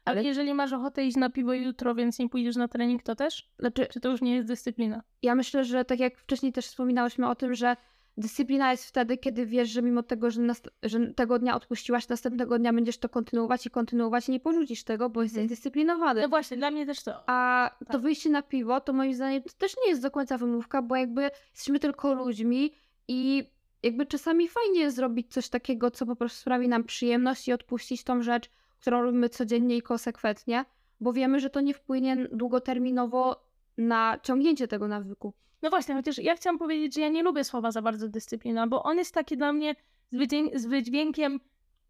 Ale 0.05 0.19
Ale 0.19 0.27
jeżeli 0.27 0.53
masz 0.53 0.73
ochotę 0.73 1.05
iść 1.05 1.17
na 1.17 1.29
piwo 1.29 1.53
jutro, 1.53 1.95
więc 1.95 2.19
nie 2.19 2.29
pójdziesz 2.29 2.55
na 2.55 2.67
trening, 2.67 3.03
to 3.03 3.15
też? 3.15 3.49
Znaczy, 3.59 3.87
Czy 3.91 3.99
to 3.99 4.09
już 4.09 4.21
nie 4.21 4.35
jest 4.35 4.47
dyscyplina? 4.47 5.03
ja 5.21 5.35
myślę, 5.35 5.63
że 5.63 5.85
tak 5.85 5.99
jak 5.99 6.17
wcześniej 6.19 6.53
też 6.53 6.65
wspominałyśmy 6.65 7.27
o 7.29 7.35
tym, 7.35 7.55
że 7.55 7.75
dyscyplina 8.17 8.71
jest 8.71 8.85
wtedy, 8.85 9.17
kiedy 9.17 9.45
wiesz, 9.45 9.69
że 9.69 9.81
mimo 9.81 10.03
tego, 10.03 10.31
że, 10.31 10.41
że 10.83 11.07
tego 11.13 11.39
dnia 11.39 11.55
odpuściłaś, 11.55 12.07
następnego 12.07 12.59
dnia 12.59 12.73
będziesz 12.73 12.97
to 12.97 13.09
kontynuować 13.09 13.65
i 13.65 13.69
kontynuować 13.69 14.29
i 14.29 14.31
nie 14.31 14.39
porzucisz 14.39 14.83
tego, 14.83 15.09
bo 15.09 15.23
jesteś 15.23 15.45
zdyscyplinowany. 15.45 16.21
No 16.21 16.29
właśnie, 16.29 16.57
dla 16.57 16.71
mnie 16.71 16.85
też 16.85 17.03
to. 17.03 17.23
A 17.29 17.71
to 17.79 17.85
Tak. 17.85 18.01
wyjście 18.01 18.29
na 18.29 18.41
piwo, 18.41 18.81
to 18.81 18.93
moim 18.93 19.13
zdaniem 19.13 19.43
to 19.43 19.49
też 19.57 19.75
nie 19.83 19.89
jest 19.89 20.01
do 20.01 20.11
końca 20.11 20.37
wymówka, 20.37 20.81
bo 20.81 20.95
jakby 20.95 21.31
jesteśmy 21.51 21.79
tylko 21.79 22.13
ludźmi 22.13 22.73
i 23.07 23.49
jakby 23.83 24.05
czasami 24.05 24.47
fajnie 24.47 24.79
jest 24.79 24.95
zrobić 24.95 25.33
coś 25.33 25.49
takiego, 25.49 25.91
co 25.91 26.05
po 26.05 26.15
prostu 26.15 26.39
sprawi 26.39 26.67
nam 26.67 26.83
przyjemność 26.83 27.47
i 27.47 27.53
odpuścić 27.53 28.03
tą 28.03 28.21
rzecz, 28.21 28.49
którą 28.81 29.01
robimy 29.01 29.29
codziennie 29.29 29.77
i 29.77 29.81
konsekwentnie, 29.81 30.65
bo 30.99 31.13
wiemy, 31.13 31.39
że 31.39 31.49
to 31.49 31.61
nie 31.61 31.73
wpłynie 31.73 32.27
długoterminowo 32.31 33.45
na 33.77 34.19
ciągnięcie 34.23 34.67
tego 34.67 34.87
nawyku. 34.87 35.33
No 35.65 35.69
właśnie, 35.69 35.95
chociaż 35.95 36.17
ja 36.17 36.35
chciałam 36.35 36.57
powiedzieć, 36.59 36.95
że 36.95 37.01
ja 37.01 37.09
nie 37.09 37.23
lubię 37.23 37.43
słowa 37.43 37.71
za 37.71 37.81
bardzo 37.81 38.09
dyscyplina, 38.09 38.67
bo 38.67 38.83
on 38.83 38.97
jest 38.97 39.13
taki 39.13 39.37
dla 39.37 39.53
mnie 39.53 39.75
z, 40.11 40.15
wydźwię- 40.17 40.57
z 40.57 40.65
wydźwiękiem 40.65 41.39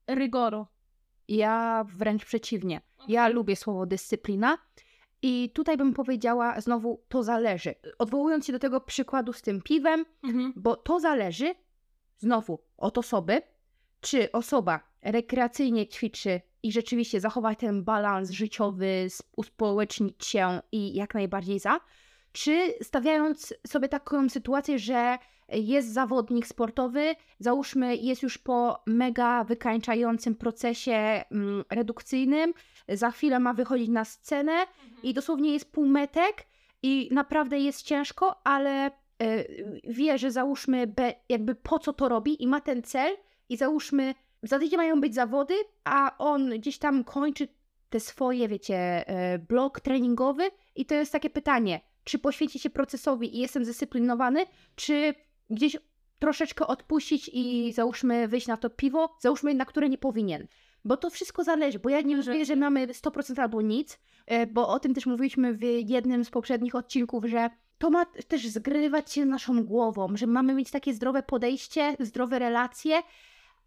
rygoru. 0.07 0.65
Ja 1.27 1.85
wręcz 1.97 2.25
przeciwnie. 2.25 2.81
Ja 3.07 3.27
lubię 3.27 3.55
słowo 3.55 3.85
dyscyplina 3.85 4.57
I 5.21 5.51
tutaj 5.53 5.77
bym 5.77 5.93
powiedziała 5.93 6.61
znowu, 6.61 7.03
to 7.07 7.23
zależy. 7.23 7.75
Odwołując 7.99 8.45
się 8.45 8.53
do 8.53 8.59
tego 8.59 8.81
przykładu 8.81 9.33
z 9.33 9.41
tym 9.41 9.61
piwem, 9.61 10.05
Mhm. 10.23 10.53
bo 10.55 10.75
to 10.75 10.99
zależy 10.99 11.55
znowu 12.17 12.59
od 12.77 12.97
osoby, 12.97 13.41
czy 14.01 14.31
osoba 14.31 14.79
rekreacyjnie 15.01 15.87
ćwiczy 15.87 16.41
i 16.63 16.71
rzeczywiście 16.71 17.19
zachowa 17.19 17.55
ten 17.55 17.83
balans 17.83 18.31
życiowy, 18.31 19.07
uspołecznić 19.37 20.25
się 20.25 20.61
i 20.71 20.93
jak 20.93 21.13
najbardziej 21.13 21.59
za, 21.59 21.79
czy 22.35 22.73
stawiając 22.81 23.53
sobie 23.67 23.89
taką 23.89 24.29
sytuację, 24.29 24.79
że 24.79 25.17
jest 25.49 25.93
zawodnik 25.93 26.47
sportowy, 26.47 27.15
załóżmy 27.39 27.95
jest 27.95 28.23
już 28.23 28.37
po 28.37 28.83
mega 28.85 29.43
wykańczającym 29.43 30.35
procesie 30.35 31.23
mm, 31.31 31.63
redukcyjnym, 31.69 32.53
za 32.89 33.11
chwilę 33.11 33.39
ma 33.39 33.53
wychodzić 33.53 33.89
na 33.89 34.05
scenę 34.05 34.53
i 35.03 35.13
dosłownie 35.13 35.53
jest 35.53 35.71
półmetek 35.71 36.45
i 36.83 37.09
naprawdę 37.11 37.59
jest 37.59 37.81
ciężko, 37.81 38.47
ale 38.47 38.85
e, 38.85 38.91
wie, 39.83 40.17
że 40.17 40.31
załóżmy 40.31 40.93
jakby 41.29 41.55
po 41.55 41.79
co 41.79 41.93
to 41.93 42.09
robi 42.09 42.43
i 42.43 42.47
ma 42.47 42.61
ten 42.61 42.83
cel 42.83 43.17
i 43.49 43.57
załóżmy 43.57 44.15
za 44.43 44.59
tydzień 44.59 44.77
mają 44.77 45.01
być 45.01 45.15
zawody, 45.15 45.53
a 45.83 46.17
on 46.17 46.49
gdzieś 46.49 46.77
tam 46.77 47.03
kończy 47.03 47.47
te 47.89 47.99
swoje, 47.99 48.47
wiecie, 48.47 49.07
e, 49.07 49.39
blok 49.39 49.79
treningowy 49.79 50.43
i 50.75 50.85
to 50.85 50.95
jest 50.95 51.11
takie 51.11 51.29
pytanie, 51.29 51.79
czy 52.05 52.19
poświęcić 52.19 52.61
się 52.61 52.69
procesowi 52.69 53.35
i 53.35 53.39
jestem 53.39 53.65
zdyscyplinowany, 53.65 54.45
czy 54.75 55.13
gdzieś 55.49 55.77
troszeczkę 56.19 56.67
odpuścić 56.67 57.29
i 57.33 57.73
załóżmy 57.73 58.27
wyjść 58.27 58.47
na 58.47 58.57
to 58.57 58.69
piwo, 58.69 59.15
załóżmy 59.19 59.53
na 59.53 59.65
które 59.65 59.89
nie 59.89 59.97
powinien. 59.97 60.47
Bo 60.85 60.97
to 60.97 61.09
wszystko 61.09 61.43
zależy, 61.43 61.79
bo 61.79 61.89
ja 61.89 62.01
nie 62.01 62.17
mówię, 62.17 62.45
że 62.45 62.55
mamy 62.55 62.87
100% 62.87 63.41
albo 63.41 63.61
nic, 63.61 63.99
e, 64.25 64.47
bo 64.47 64.67
o 64.69 64.79
tym 64.79 64.93
też 64.93 65.05
mówiliśmy 65.05 65.53
w 65.53 65.61
jednym 65.87 66.25
z 66.25 66.29
poprzednich 66.29 66.75
odcinków, 66.75 67.25
że 67.25 67.49
to 67.77 67.89
ma 67.89 68.05
też 68.05 68.47
zgrywać 68.47 69.11
się 69.11 69.25
naszą 69.25 69.63
głową, 69.63 70.07
że 70.13 70.27
mamy 70.27 70.53
mieć 70.53 70.71
takie 70.71 70.93
zdrowe 70.93 71.23
podejście, 71.23 71.95
zdrowe 71.99 72.39
relacje, 72.39 73.01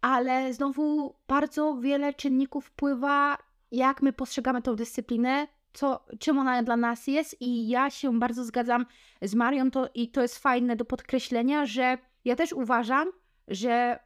ale 0.01 0.53
znowu 0.53 1.15
bardzo 1.27 1.77
wiele 1.77 2.13
czynników 2.13 2.65
wpływa, 2.65 3.37
jak 3.71 4.01
my 4.01 4.13
postrzegamy 4.13 4.61
tą 4.61 4.75
dyscyplinę, 4.75 5.47
co, 5.79 6.05
czym 6.19 6.39
ona 6.39 6.63
dla 6.63 6.77
nas 6.77 7.07
jest 7.07 7.41
i 7.41 7.67
ja 7.67 7.89
się 7.89 8.19
bardzo 8.19 8.43
zgadzam 8.43 8.85
z 9.21 9.35
Marią 9.35 9.71
to, 9.71 9.89
i 9.93 10.11
to 10.11 10.21
jest 10.21 10.39
fajne 10.39 10.75
do 10.75 10.85
podkreślenia, 10.85 11.65
że 11.65 11.97
ja 12.25 12.35
też 12.35 12.53
uważam, 12.53 13.07
że 13.47 13.99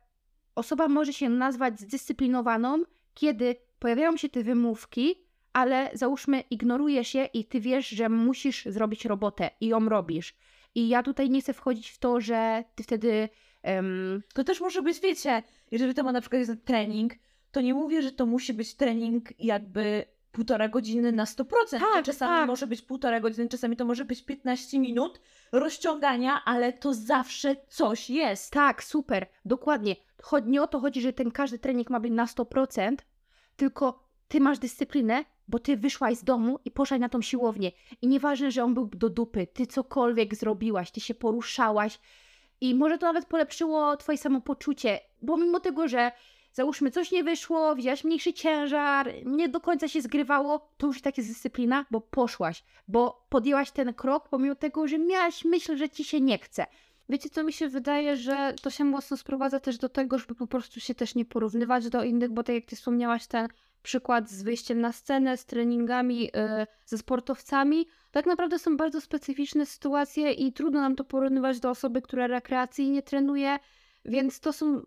osoba 0.56 0.88
może 0.88 1.14
się 1.14 1.30
nazwać 1.30 1.80
zdyscyplinowaną, 1.80 2.84
kiedy 3.14 3.56
pojawiają 3.80 4.18
się 4.18 4.30
te 4.30 4.44
wymówki, 4.44 5.16
ale 5.54 5.90
załóżmy 5.94 6.44
ignorujesz 6.50 7.14
je 7.14 7.26
i 7.26 7.46
ty 7.46 7.60
wiesz, 7.60 7.90
że 7.90 8.10
musisz 8.10 8.66
zrobić 8.66 9.06
robotę 9.06 9.50
i 9.62 9.68
ją 9.68 9.90
robisz. 9.90 10.36
I 10.76 10.90
ja 10.90 11.04
tutaj 11.04 11.30
nie 11.30 11.42
chcę 11.42 11.54
wchodzić 11.54 11.90
w 11.90 11.98
to, 11.98 12.22
że 12.22 12.64
ty 12.76 12.84
wtedy 12.84 13.30
em, 13.64 14.24
To 14.34 14.44
też 14.44 14.62
może 14.62 14.82
być, 14.82 15.00
wiecie, 15.00 15.44
jeżeli 15.72 15.94
to 15.94 16.04
ma 16.04 16.12
na 16.12 16.22
przykład 16.22 16.40
jest 16.40 16.66
trening, 16.66 17.14
to 17.52 17.62
nie 17.62 17.74
mówię, 17.74 18.02
że 18.02 18.12
to 18.12 18.26
musi 18.26 18.54
być 18.54 18.76
trening 18.76 19.30
jakby 19.40 20.13
półtora 20.34 20.70
godziny 20.70 21.12
na 21.12 21.26
100%. 21.26 21.46
to 21.72 21.80
Tak, 21.80 22.06
czasami 22.06 22.38
tak. 22.38 22.48
może 22.48 22.68
być 22.68 22.82
półtora 22.82 23.20
godziny, 23.20 23.50
czasami 23.50 23.76
to 23.76 23.86
może 23.86 24.06
być 24.06 24.26
15 24.26 24.80
minut 24.80 25.20
rozciągania, 25.52 26.42
ale 26.46 26.74
to 26.74 26.94
zawsze 26.94 27.56
coś 27.68 28.10
jest. 28.10 28.54
Tak, 28.54 28.84
super, 28.84 29.28
dokładnie. 29.46 29.96
Nie 30.46 30.62
o 30.62 30.68
to 30.68 30.80
chodzi, 30.80 31.02
że 31.02 31.14
ten 31.14 31.32
każdy 31.32 31.60
trening 31.60 31.90
ma 31.90 32.00
być 32.00 32.12
na 32.12 32.26
100%, 32.26 32.96
tylko 33.56 34.10
ty 34.28 34.40
masz 34.40 34.60
dyscyplinę, 34.60 35.26
bo 35.48 35.60
ty 35.60 35.78
wyszłaś 35.78 36.18
z 36.18 36.24
domu 36.24 36.60
i 36.66 36.72
poszłaś 36.72 37.00
na 37.00 37.10
tą 37.10 37.22
siłownię. 37.22 37.72
I 38.02 38.08
nieważne, 38.08 38.52
że 38.52 38.64
on 38.64 38.74
był 38.74 38.86
do 38.86 39.10
dupy, 39.10 39.48
ty 39.48 39.68
cokolwiek 39.68 40.36
zrobiłaś, 40.36 40.92
ty 40.92 41.00
się 41.00 41.14
poruszałaś 41.14 42.00
i 42.62 42.76
może 42.76 42.98
to 42.98 43.06
nawet 43.06 43.26
polepszyło 43.26 43.98
twoje 43.98 44.18
samopoczucie, 44.18 45.00
bo 45.22 45.38
mimo 45.38 45.60
tego, 45.60 45.88
że 45.88 46.12
załóżmy 46.54 46.92
coś 46.92 47.12
nie 47.12 47.24
wyszło, 47.24 47.76
wzięłaś 47.76 48.04
mniejszy 48.04 48.34
ciężar, 48.34 49.14
nie 49.26 49.50
do 49.50 49.62
końca 49.62 49.88
się 49.88 50.02
zgrywało, 50.02 50.70
to 50.78 50.88
już 50.88 51.02
tak 51.02 51.18
jest 51.18 51.30
dyscyplina, 51.30 51.86
bo 51.92 52.02
poszłaś, 52.02 52.64
bo 52.88 53.26
podjęłaś 53.30 53.72
ten 53.72 53.94
krok, 53.94 54.30
pomimo 54.30 54.56
tego, 54.56 54.88
że 54.88 55.00
miałaś 55.00 55.46
myśl, 55.46 55.78
że 55.78 55.90
ci 55.90 56.04
się 56.04 56.22
nie 56.22 56.38
chce. 56.38 56.66
Wiecie, 57.10 57.30
co 57.30 57.44
mi 57.44 57.54
się 57.54 57.70
wydaje, 57.70 58.18
że 58.18 58.54
to 58.62 58.70
się 58.70 58.84
mocno 58.84 59.18
sprowadza 59.18 59.60
też 59.60 59.78
do 59.78 59.90
tego, 59.90 60.18
żeby 60.18 60.36
po 60.36 60.48
prostu 60.48 60.80
się 60.80 60.96
też 60.96 61.16
nie 61.16 61.26
porównywać 61.26 61.90
do 61.90 62.04
innych, 62.04 62.32
bo 62.32 62.44
tak 62.44 62.56
jak 62.56 62.66
ty 62.66 62.76
wspomniałaś, 62.76 63.28
ten 63.28 63.48
przykład 63.84 64.30
z 64.30 64.44
wyjściem 64.44 64.82
na 64.82 64.92
scenę, 64.92 65.38
z 65.38 65.46
treningami, 65.46 66.28
y, 66.28 66.68
ze 66.86 66.98
sportowcami, 66.98 67.88
tak 68.12 68.26
naprawdę 68.26 68.60
są 68.60 68.78
bardzo 68.78 69.02
specyficzne 69.02 69.66
sytuacje 69.66 70.32
i 70.32 70.54
trudno 70.54 70.82
nam 70.82 70.96
to 70.96 71.04
porównywać 71.04 71.60
do 71.60 71.70
osoby, 71.70 72.02
która 72.02 72.28
rekreacyjnie 72.28 73.02
trenuje, 73.02 73.60
więc 74.06 74.40
to 74.40 74.54
są 74.54 74.82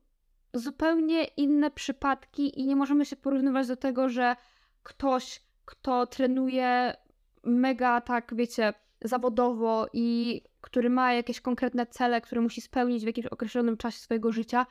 zupełnie 0.58 1.24
inne 1.24 1.70
przypadki 1.70 2.60
i 2.60 2.66
nie 2.66 2.76
możemy 2.76 3.04
się 3.04 3.16
porównywać 3.16 3.68
do 3.68 3.76
tego, 3.76 4.08
że 4.08 4.36
ktoś, 4.82 5.42
kto 5.64 6.06
trenuje 6.06 6.96
mega 7.44 8.00
tak, 8.00 8.34
wiecie, 8.34 8.74
zawodowo 9.02 9.86
i 9.92 10.42
który 10.60 10.90
ma 10.90 11.12
jakieś 11.12 11.40
konkretne 11.40 11.86
cele, 11.86 12.20
które 12.20 12.40
musi 12.40 12.60
spełnić 12.60 13.02
w 13.02 13.06
jakimś 13.06 13.26
określonym 13.26 13.76
czasie 13.76 13.98
swojego 13.98 14.32
życia, 14.32 14.66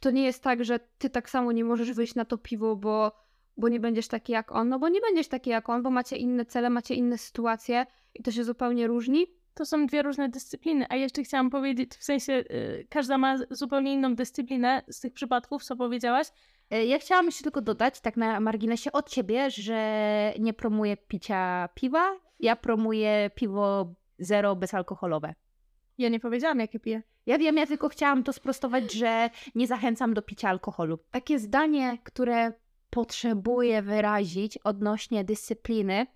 to 0.00 0.10
nie 0.10 0.24
jest 0.24 0.42
tak, 0.42 0.64
że 0.64 0.80
ty 0.98 1.10
tak 1.10 1.30
samo 1.30 1.52
nie 1.52 1.64
możesz 1.64 1.92
wyjść 1.92 2.14
na 2.14 2.24
to 2.24 2.38
piwo, 2.38 2.76
bo, 2.76 3.12
bo 3.56 3.68
nie 3.68 3.80
będziesz 3.80 4.08
taki 4.08 4.32
jak 4.32 4.52
on, 4.52 4.68
no 4.68 4.78
bo 4.78 4.88
nie 4.88 5.00
będziesz 5.00 5.28
taki 5.28 5.50
jak 5.50 5.68
on, 5.68 5.82
bo 5.82 5.90
macie 5.90 6.16
inne 6.16 6.44
cele, 6.44 6.70
macie 6.70 6.94
inne 6.94 7.18
sytuacje 7.18 7.86
i 8.14 8.22
to 8.22 8.30
się 8.30 8.44
zupełnie 8.44 8.86
różni. 8.86 9.26
To 9.54 9.66
są 9.66 9.86
dwie 9.86 10.02
różne 10.02 10.28
dyscypliny, 10.28 10.86
a 10.88 10.96
jeszcze 10.96 11.22
chciałam 11.22 11.50
powiedzieć, 11.50 11.90
w 11.94 12.04
sensie 12.04 12.32
y, 12.32 12.86
każda 12.90 13.18
ma 13.18 13.36
zupełnie 13.50 13.92
inną 13.92 14.14
dyscyplinę 14.14 14.82
z 14.88 15.00
tych 15.00 15.12
przypadków, 15.12 15.64
co 15.64 15.76
powiedziałaś. 15.76 16.26
E, 16.70 16.84
Ja 16.84 16.98
chciałam 16.98 17.26
jeszcze 17.26 17.42
tylko 17.42 17.60
dodać, 17.60 18.00
tak 18.00 18.16
na 18.16 18.40
marginesie 18.40 18.92
od 18.92 19.10
ciebie, 19.10 19.50
że 19.50 20.34
nie 20.38 20.52
promuję 20.52 20.96
picia 20.96 21.68
piwa. 21.74 22.16
Ja 22.40 22.56
promuję 22.56 23.30
piwo 23.34 23.94
zero 24.18 24.56
bezalkoholowe. 24.56 25.34
Ja 25.98 26.08
nie 26.08 26.20
powiedziałam, 26.20 26.60
jakie 26.60 26.80
piję. 26.80 27.02
Ja 27.26 27.38
wiem, 27.38 27.56
ja 27.56 27.66
tylko 27.66 27.88
chciałam 27.88 28.22
to 28.22 28.32
sprostować, 28.32 28.92
że 28.92 29.30
nie 29.54 29.66
zachęcam 29.66 30.14
do 30.14 30.22
picia 30.22 30.48
alkoholu. 30.48 30.98
Takie 31.10 31.38
zdanie, 31.38 31.98
które 32.04 32.52
potrzebuję 32.90 33.82
wyrazić 33.82 34.58
odnośnie 34.58 35.24
dyscypliny, 35.24 36.06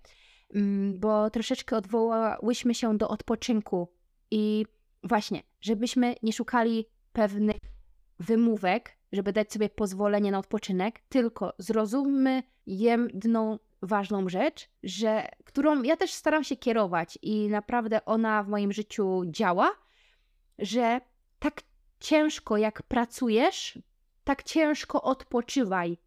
bo 0.93 1.29
troszeczkę 1.29 1.77
odwołałyśmy 1.77 2.75
się 2.75 2.97
do 2.97 3.07
odpoczynku 3.07 3.87
i 4.31 4.65
właśnie, 5.03 5.41
żebyśmy 5.61 6.15
nie 6.23 6.33
szukali 6.33 6.85
pewnych 7.13 7.57
wymówek, 8.19 8.97
żeby 9.11 9.33
dać 9.33 9.53
sobie 9.53 9.69
pozwolenie 9.69 10.31
na 10.31 10.39
odpoczynek, 10.39 10.99
tylko 11.09 11.53
zrozummy 11.57 12.43
jedną 12.65 13.59
ważną 13.81 14.29
rzecz, 14.29 14.69
że, 14.83 15.29
którą 15.45 15.83
ja 15.83 15.97
też 15.97 16.13
staram 16.13 16.43
się 16.43 16.55
kierować 16.55 17.19
i 17.21 17.47
naprawdę 17.47 18.05
ona 18.05 18.43
w 18.43 18.47
moim 18.47 18.73
życiu 18.73 19.21
działa, 19.25 19.71
że 20.59 21.01
tak 21.39 21.61
ciężko 21.99 22.57
jak 22.57 22.83
pracujesz, 22.83 23.79
tak 24.23 24.43
ciężko 24.43 25.01
odpoczywaj 25.01 25.97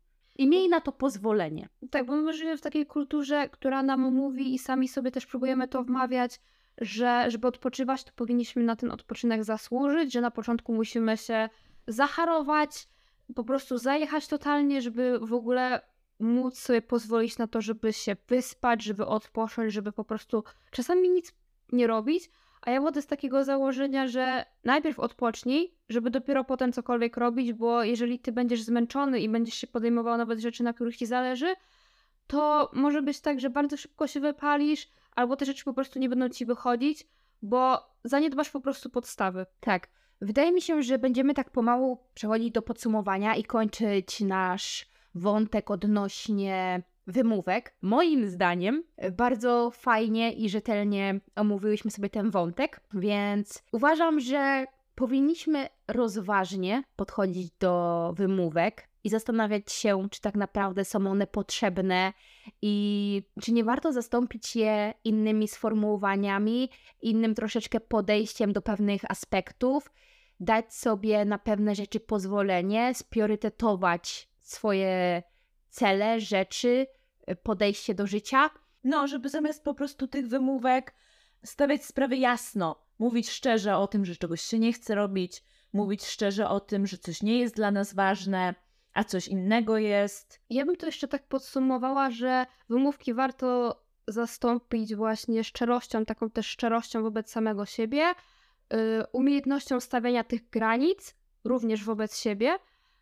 i 0.40 0.46
miej 0.48 0.68
na 0.68 0.81
to 0.81 0.92
pozwolenie. 0.92 1.68
Tak, 1.90 2.07
bo 2.07 2.16
my 2.16 2.33
żyjemy 2.33 2.57
w 2.57 2.61
takiej 2.61 2.87
kulturze, 2.87 3.48
która 3.48 3.83
nam 3.83 4.00
mówi 4.00 4.55
i 4.55 4.59
sami 4.59 4.88
sobie 4.88 5.11
też 5.11 5.26
próbujemy 5.26 5.68
to 5.68 5.85
wmawiać, 5.85 6.40
że 6.79 7.24
żeby 7.29 7.48
odpoczywać, 7.48 8.05
to 8.05 8.12
powinniśmy 8.16 8.62
na 8.62 8.76
ten 8.76 8.90
odpoczynek 8.90 9.44
zasłużyć, 9.44 10.12
że 10.12 10.20
na 10.20 10.31
początku 10.31 10.74
musimy 10.74 11.16
się 11.16 11.48
zaharować, 11.87 12.88
po 13.35 13.44
prostu 13.44 13.79
zajechać 13.79 14.29
totalnie, 14.29 14.83
żeby 14.83 15.18
w 15.22 15.33
ogóle 15.33 15.81
móc 16.20 16.59
sobie 16.59 16.83
pozwolić 16.83 17.38
na 17.38 17.46
to, 17.46 17.61
żeby 17.61 17.92
się 17.92 18.16
wyspać, 18.29 18.83
żeby 18.83 19.07
odpocząć, 19.07 19.72
żeby 19.72 19.92
po 19.92 20.05
prostu 20.05 20.44
czasami 20.70 21.11
nic 21.11 21.35
nie 21.72 21.87
robić. 21.87 22.31
A 22.62 22.70
ja 22.70 22.81
wodę 22.81 23.03
z 23.03 23.07
takiego 23.07 23.44
założenia, 23.44 24.09
że 24.09 24.44
najpierw 24.64 24.99
odpocznij, 24.99 25.75
żeby 25.88 26.11
dopiero 26.11 26.44
potem 26.44 26.73
cokolwiek 26.73 27.16
robić, 27.16 27.53
bo 27.53 27.85
jeżeli 27.85 28.19
ty 28.19 28.33
będziesz 28.33 28.63
zmęczony 28.63 29.21
i 29.21 29.29
będziesz 29.29 29.54
się 29.54 29.67
podejmował 29.67 30.17
nawet 30.17 30.38
rzeczy, 30.40 30.63
na 30.63 30.73
których 30.73 30.96
ci 30.96 31.06
zależy, 31.06 31.54
to 32.27 32.71
może 32.73 33.02
być 33.02 33.21
tak, 33.21 33.40
że 33.40 33.50
bardzo 33.50 33.77
szybko 33.77 34.06
się 34.06 34.21
wypalisz, 34.21 34.88
albo 35.17 35.37
te 35.37 35.44
rzeczy 35.44 35.65
po 35.65 35.75
prostu 35.75 35.98
nie 35.98 36.08
będą 36.08 36.29
ci 36.29 36.46
wychodzić, 36.46 37.06
bo 37.42 37.79
zaniedbasz 38.04 38.50
po 38.50 38.61
prostu 38.61 38.90
podstawy. 38.90 39.46
Tak. 39.61 39.88
Wydaje 40.21 40.52
mi 40.52 40.63
się, 40.63 40.83
że 40.83 40.98
będziemy 40.98 41.35
tak 41.35 41.50
pomału 41.50 41.98
przechodzić 42.15 42.50
do 42.50 42.63
podsumowania 42.63 43.37
i 43.37 43.44
kończyć 43.44 44.21
nasz 44.21 44.87
wątek 45.15 45.71
odnośnie 45.71 46.83
wymówek. 47.11 47.75
Moim 47.83 48.29
zdaniem 48.29 48.85
bardzo 49.13 49.71
fajnie 49.71 50.33
i 50.33 50.48
rzetelnie 50.48 51.21
omówiłyśmy 51.37 51.90
sobie 51.90 52.11
ten 52.11 52.31
wątek, 52.31 52.81
więc 52.94 53.63
uważam, 53.73 54.21
że 54.21 54.67
powinniśmy 54.94 55.69
rozważnie 55.88 56.83
podchodzić 56.96 57.50
do 57.61 58.13
wymówek 58.17 58.88
i 59.04 59.11
zastanawiać 59.11 59.73
się, 59.73 60.08
czy 60.11 60.21
tak 60.21 60.35
naprawdę 60.35 60.85
są 60.85 61.06
one 61.06 61.27
potrzebne 61.27 62.13
i 62.63 63.23
czy 63.42 63.52
nie 63.52 63.65
warto 63.65 63.92
zastąpić 63.92 64.56
je 64.56 64.94
innymi 65.04 65.48
sformułowaniami, 65.48 66.71
innym 67.02 67.35
troszeczkę 67.35 67.81
podejściem 67.81 68.52
do 68.52 68.63
pewnych 68.63 69.11
aspektów, 69.11 69.90
dać 70.40 70.75
sobie 70.75 71.25
na 71.25 71.38
pewne 71.38 71.75
rzeczy 71.75 72.00
pozwolenie, 72.00 72.94
spriorytetować 72.94 74.29
swoje 74.40 75.23
cele, 75.69 76.21
rzeczy, 76.21 76.87
podejście 77.42 77.94
do 77.94 78.06
życia. 78.06 78.50
No, 78.85 79.06
żeby 79.06 79.28
zamiast 79.28 79.64
po 79.64 79.74
prostu 79.74 80.08
tych 80.08 80.28
wymówek 80.28 80.94
stawiać 81.44 81.85
sprawy 81.85 82.16
jasno, 82.16 82.83
mówić 82.98 83.31
szczerze 83.31 83.76
o 83.76 83.87
tym, 83.87 84.04
że 84.04 84.16
czegoś 84.16 84.40
się 84.40 84.58
nie 84.58 84.72
chce 84.72 84.94
robić, 84.94 85.44
mówić 85.72 86.04
szczerze 86.04 86.48
o 86.48 86.60
tym, 86.60 86.87
że 86.87 86.98
coś 86.98 87.22
nie 87.22 87.38
jest 87.38 87.56
dla 87.56 87.70
nas 87.70 87.94
ważne, 87.94 88.54
a 88.94 89.04
coś 89.04 89.28
innego 89.28 89.78
jest. 89.78 90.40
Ja 90.50 90.66
bym 90.66 90.76
to 90.76 90.87
jeszcze 90.87 91.08
tak 91.08 91.28
podsumowała, 91.28 92.10
że 92.10 92.46
wymówki 92.68 93.14
warto 93.14 93.81
zastąpić 94.08 94.94
właśnie 94.94 95.44
szczerością, 95.44 96.04
taką 96.04 96.31
też 96.31 96.46
szczerością 96.46 97.02
wobec 97.02 97.31
samego 97.31 97.66
siebie, 97.66 98.14
yy, 98.72 98.78
umiejętnością 99.12 99.81
stawiania 99.81 100.24
tych 100.24 100.50
granic, 100.50 101.14
również 101.44 101.85
wobec 101.85 102.18
siebie 102.18 102.58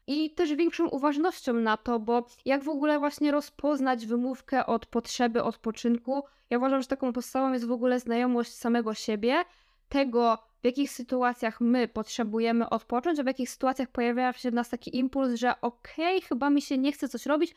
i 0.08 0.30
też 0.30 0.54
większą 0.54 0.88
uważnością 0.88 1.52
na 1.52 1.76
to, 1.76 2.00
bo 2.00 2.26
jak 2.44 2.64
w 2.64 2.68
ogóle 2.68 2.98
właśnie 2.98 3.30
rozpoznać 3.30 4.06
wymówkę 4.06 4.66
od 4.66 4.86
potrzeby 4.86 5.42
odpoczynku? 5.42 6.22
Ja 6.50 6.58
uważam, 6.58 6.82
że 6.82 6.88
taką 6.88 7.12
podstawą 7.12 7.52
jest 7.52 7.66
w 7.66 7.72
ogóle 7.72 8.00
znajomość 8.00 8.54
samego 8.54 8.94
siebie, 8.94 9.44
tego, 9.88 10.38
w 10.62 10.64
jakich 10.64 10.90
sytuacjach 10.90 11.60
my 11.60 11.88
potrzebujemy 11.88 12.70
odpocząć, 12.70 13.18
a 13.18 13.22
w 13.22 13.26
jakich 13.26 13.50
sytuacjach 13.50 13.88
pojawia 13.88 14.32
się 14.32 14.50
w 14.50 14.54
nas 14.54 14.68
taki 14.68 14.96
impuls, 14.96 15.34
że 15.34 15.60
okej, 15.60 16.16
okay, 16.16 16.28
chyba 16.28 16.50
mi 16.50 16.62
się 16.62 16.78
nie 16.78 16.92
chce 16.92 17.08
coś 17.08 17.26
robić, 17.26 17.54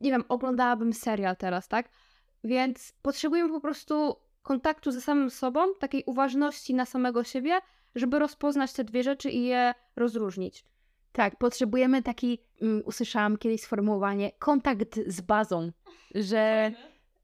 nie 0.00 0.10
wiem, 0.10 0.24
oglądałabym 0.28 0.92
serial 0.92 1.36
teraz, 1.36 1.68
tak? 1.68 1.88
Więc 2.44 2.92
potrzebujemy 3.02 3.50
po 3.50 3.60
prostu 3.60 4.16
kontaktu 4.42 4.90
ze 4.90 5.00
samym 5.00 5.30
sobą, 5.30 5.74
takiej 5.74 6.02
uważności 6.06 6.74
na 6.74 6.84
samego 6.84 7.24
siebie, 7.24 7.60
żeby 7.94 8.18
rozpoznać 8.18 8.72
te 8.72 8.84
dwie 8.84 9.02
rzeczy 9.02 9.30
i 9.30 9.44
je 9.44 9.74
rozróżnić. 9.96 10.64
Tak, 11.12 11.38
potrzebujemy 11.38 12.02
taki, 12.02 12.38
um, 12.60 12.82
usłyszałam 12.84 13.38
kiedyś 13.38 13.60
sformułowanie, 13.60 14.32
kontakt 14.38 15.00
z 15.06 15.20
bazą, 15.20 15.72
że 16.14 16.72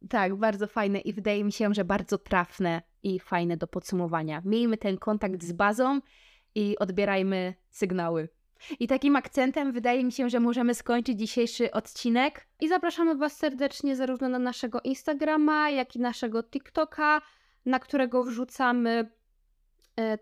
tak, 0.08 0.36
bardzo 0.36 0.66
fajne 0.66 0.98
i 0.98 1.12
wydaje 1.12 1.44
mi 1.44 1.52
się, 1.52 1.74
że 1.74 1.84
bardzo 1.84 2.18
trafne 2.18 2.82
i 3.02 3.20
fajne 3.20 3.56
do 3.56 3.66
podsumowania. 3.66 4.42
Miejmy 4.44 4.76
ten 4.76 4.98
kontakt 4.98 5.42
z 5.42 5.52
bazą 5.52 6.00
i 6.54 6.78
odbierajmy 6.78 7.54
sygnały. 7.70 8.28
I 8.80 8.88
takim 8.88 9.16
akcentem 9.16 9.72
wydaje 9.72 10.04
mi 10.04 10.12
się, 10.12 10.30
że 10.30 10.40
możemy 10.40 10.74
skończyć 10.74 11.18
dzisiejszy 11.18 11.70
odcinek. 11.70 12.48
I 12.60 12.68
zapraszamy 12.68 13.16
Was 13.16 13.36
serdecznie 13.36 13.96
zarówno 13.96 14.28
na 14.28 14.38
naszego 14.38 14.80
Instagrama, 14.80 15.70
jak 15.70 15.96
i 15.96 16.00
naszego 16.00 16.42
TikToka, 16.42 17.22
na 17.66 17.78
którego 17.78 18.24
wrzucamy 18.24 19.10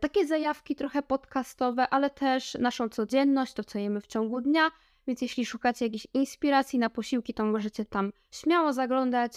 takie 0.01 0.27
zajawki 0.27 0.75
trochę 0.77 1.03
podcastowe, 1.03 1.89
ale 1.89 2.11
też 2.11 2.55
naszą 2.55 2.89
codzienność, 2.89 3.53
to 3.53 3.65
co 3.65 3.79
jemy 3.79 4.01
w 4.01 4.07
ciągu 4.07 4.41
dnia. 4.41 4.71
Więc 5.07 5.23
jeśli 5.23 5.47
szukacie 5.47 5.85
jakiejś 5.85 6.07
inspiracji 6.15 6.79
na 6.79 6.91
posiłki, 6.91 7.35
to 7.35 7.45
możecie 7.45 7.85
tam 7.85 8.13
śmiało 8.31 8.73
zaglądać. 8.73 9.33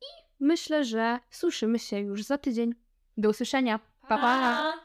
I 0.00 0.06
myślę, 0.40 0.84
że 0.84 1.18
słyszymy 1.30 1.78
się 1.78 1.98
już 1.98 2.22
za 2.22 2.38
tydzień. 2.38 2.74
Do 3.16 3.28
usłyszenia. 3.28 3.80
pa! 4.08 4.18
pa. 4.18 4.84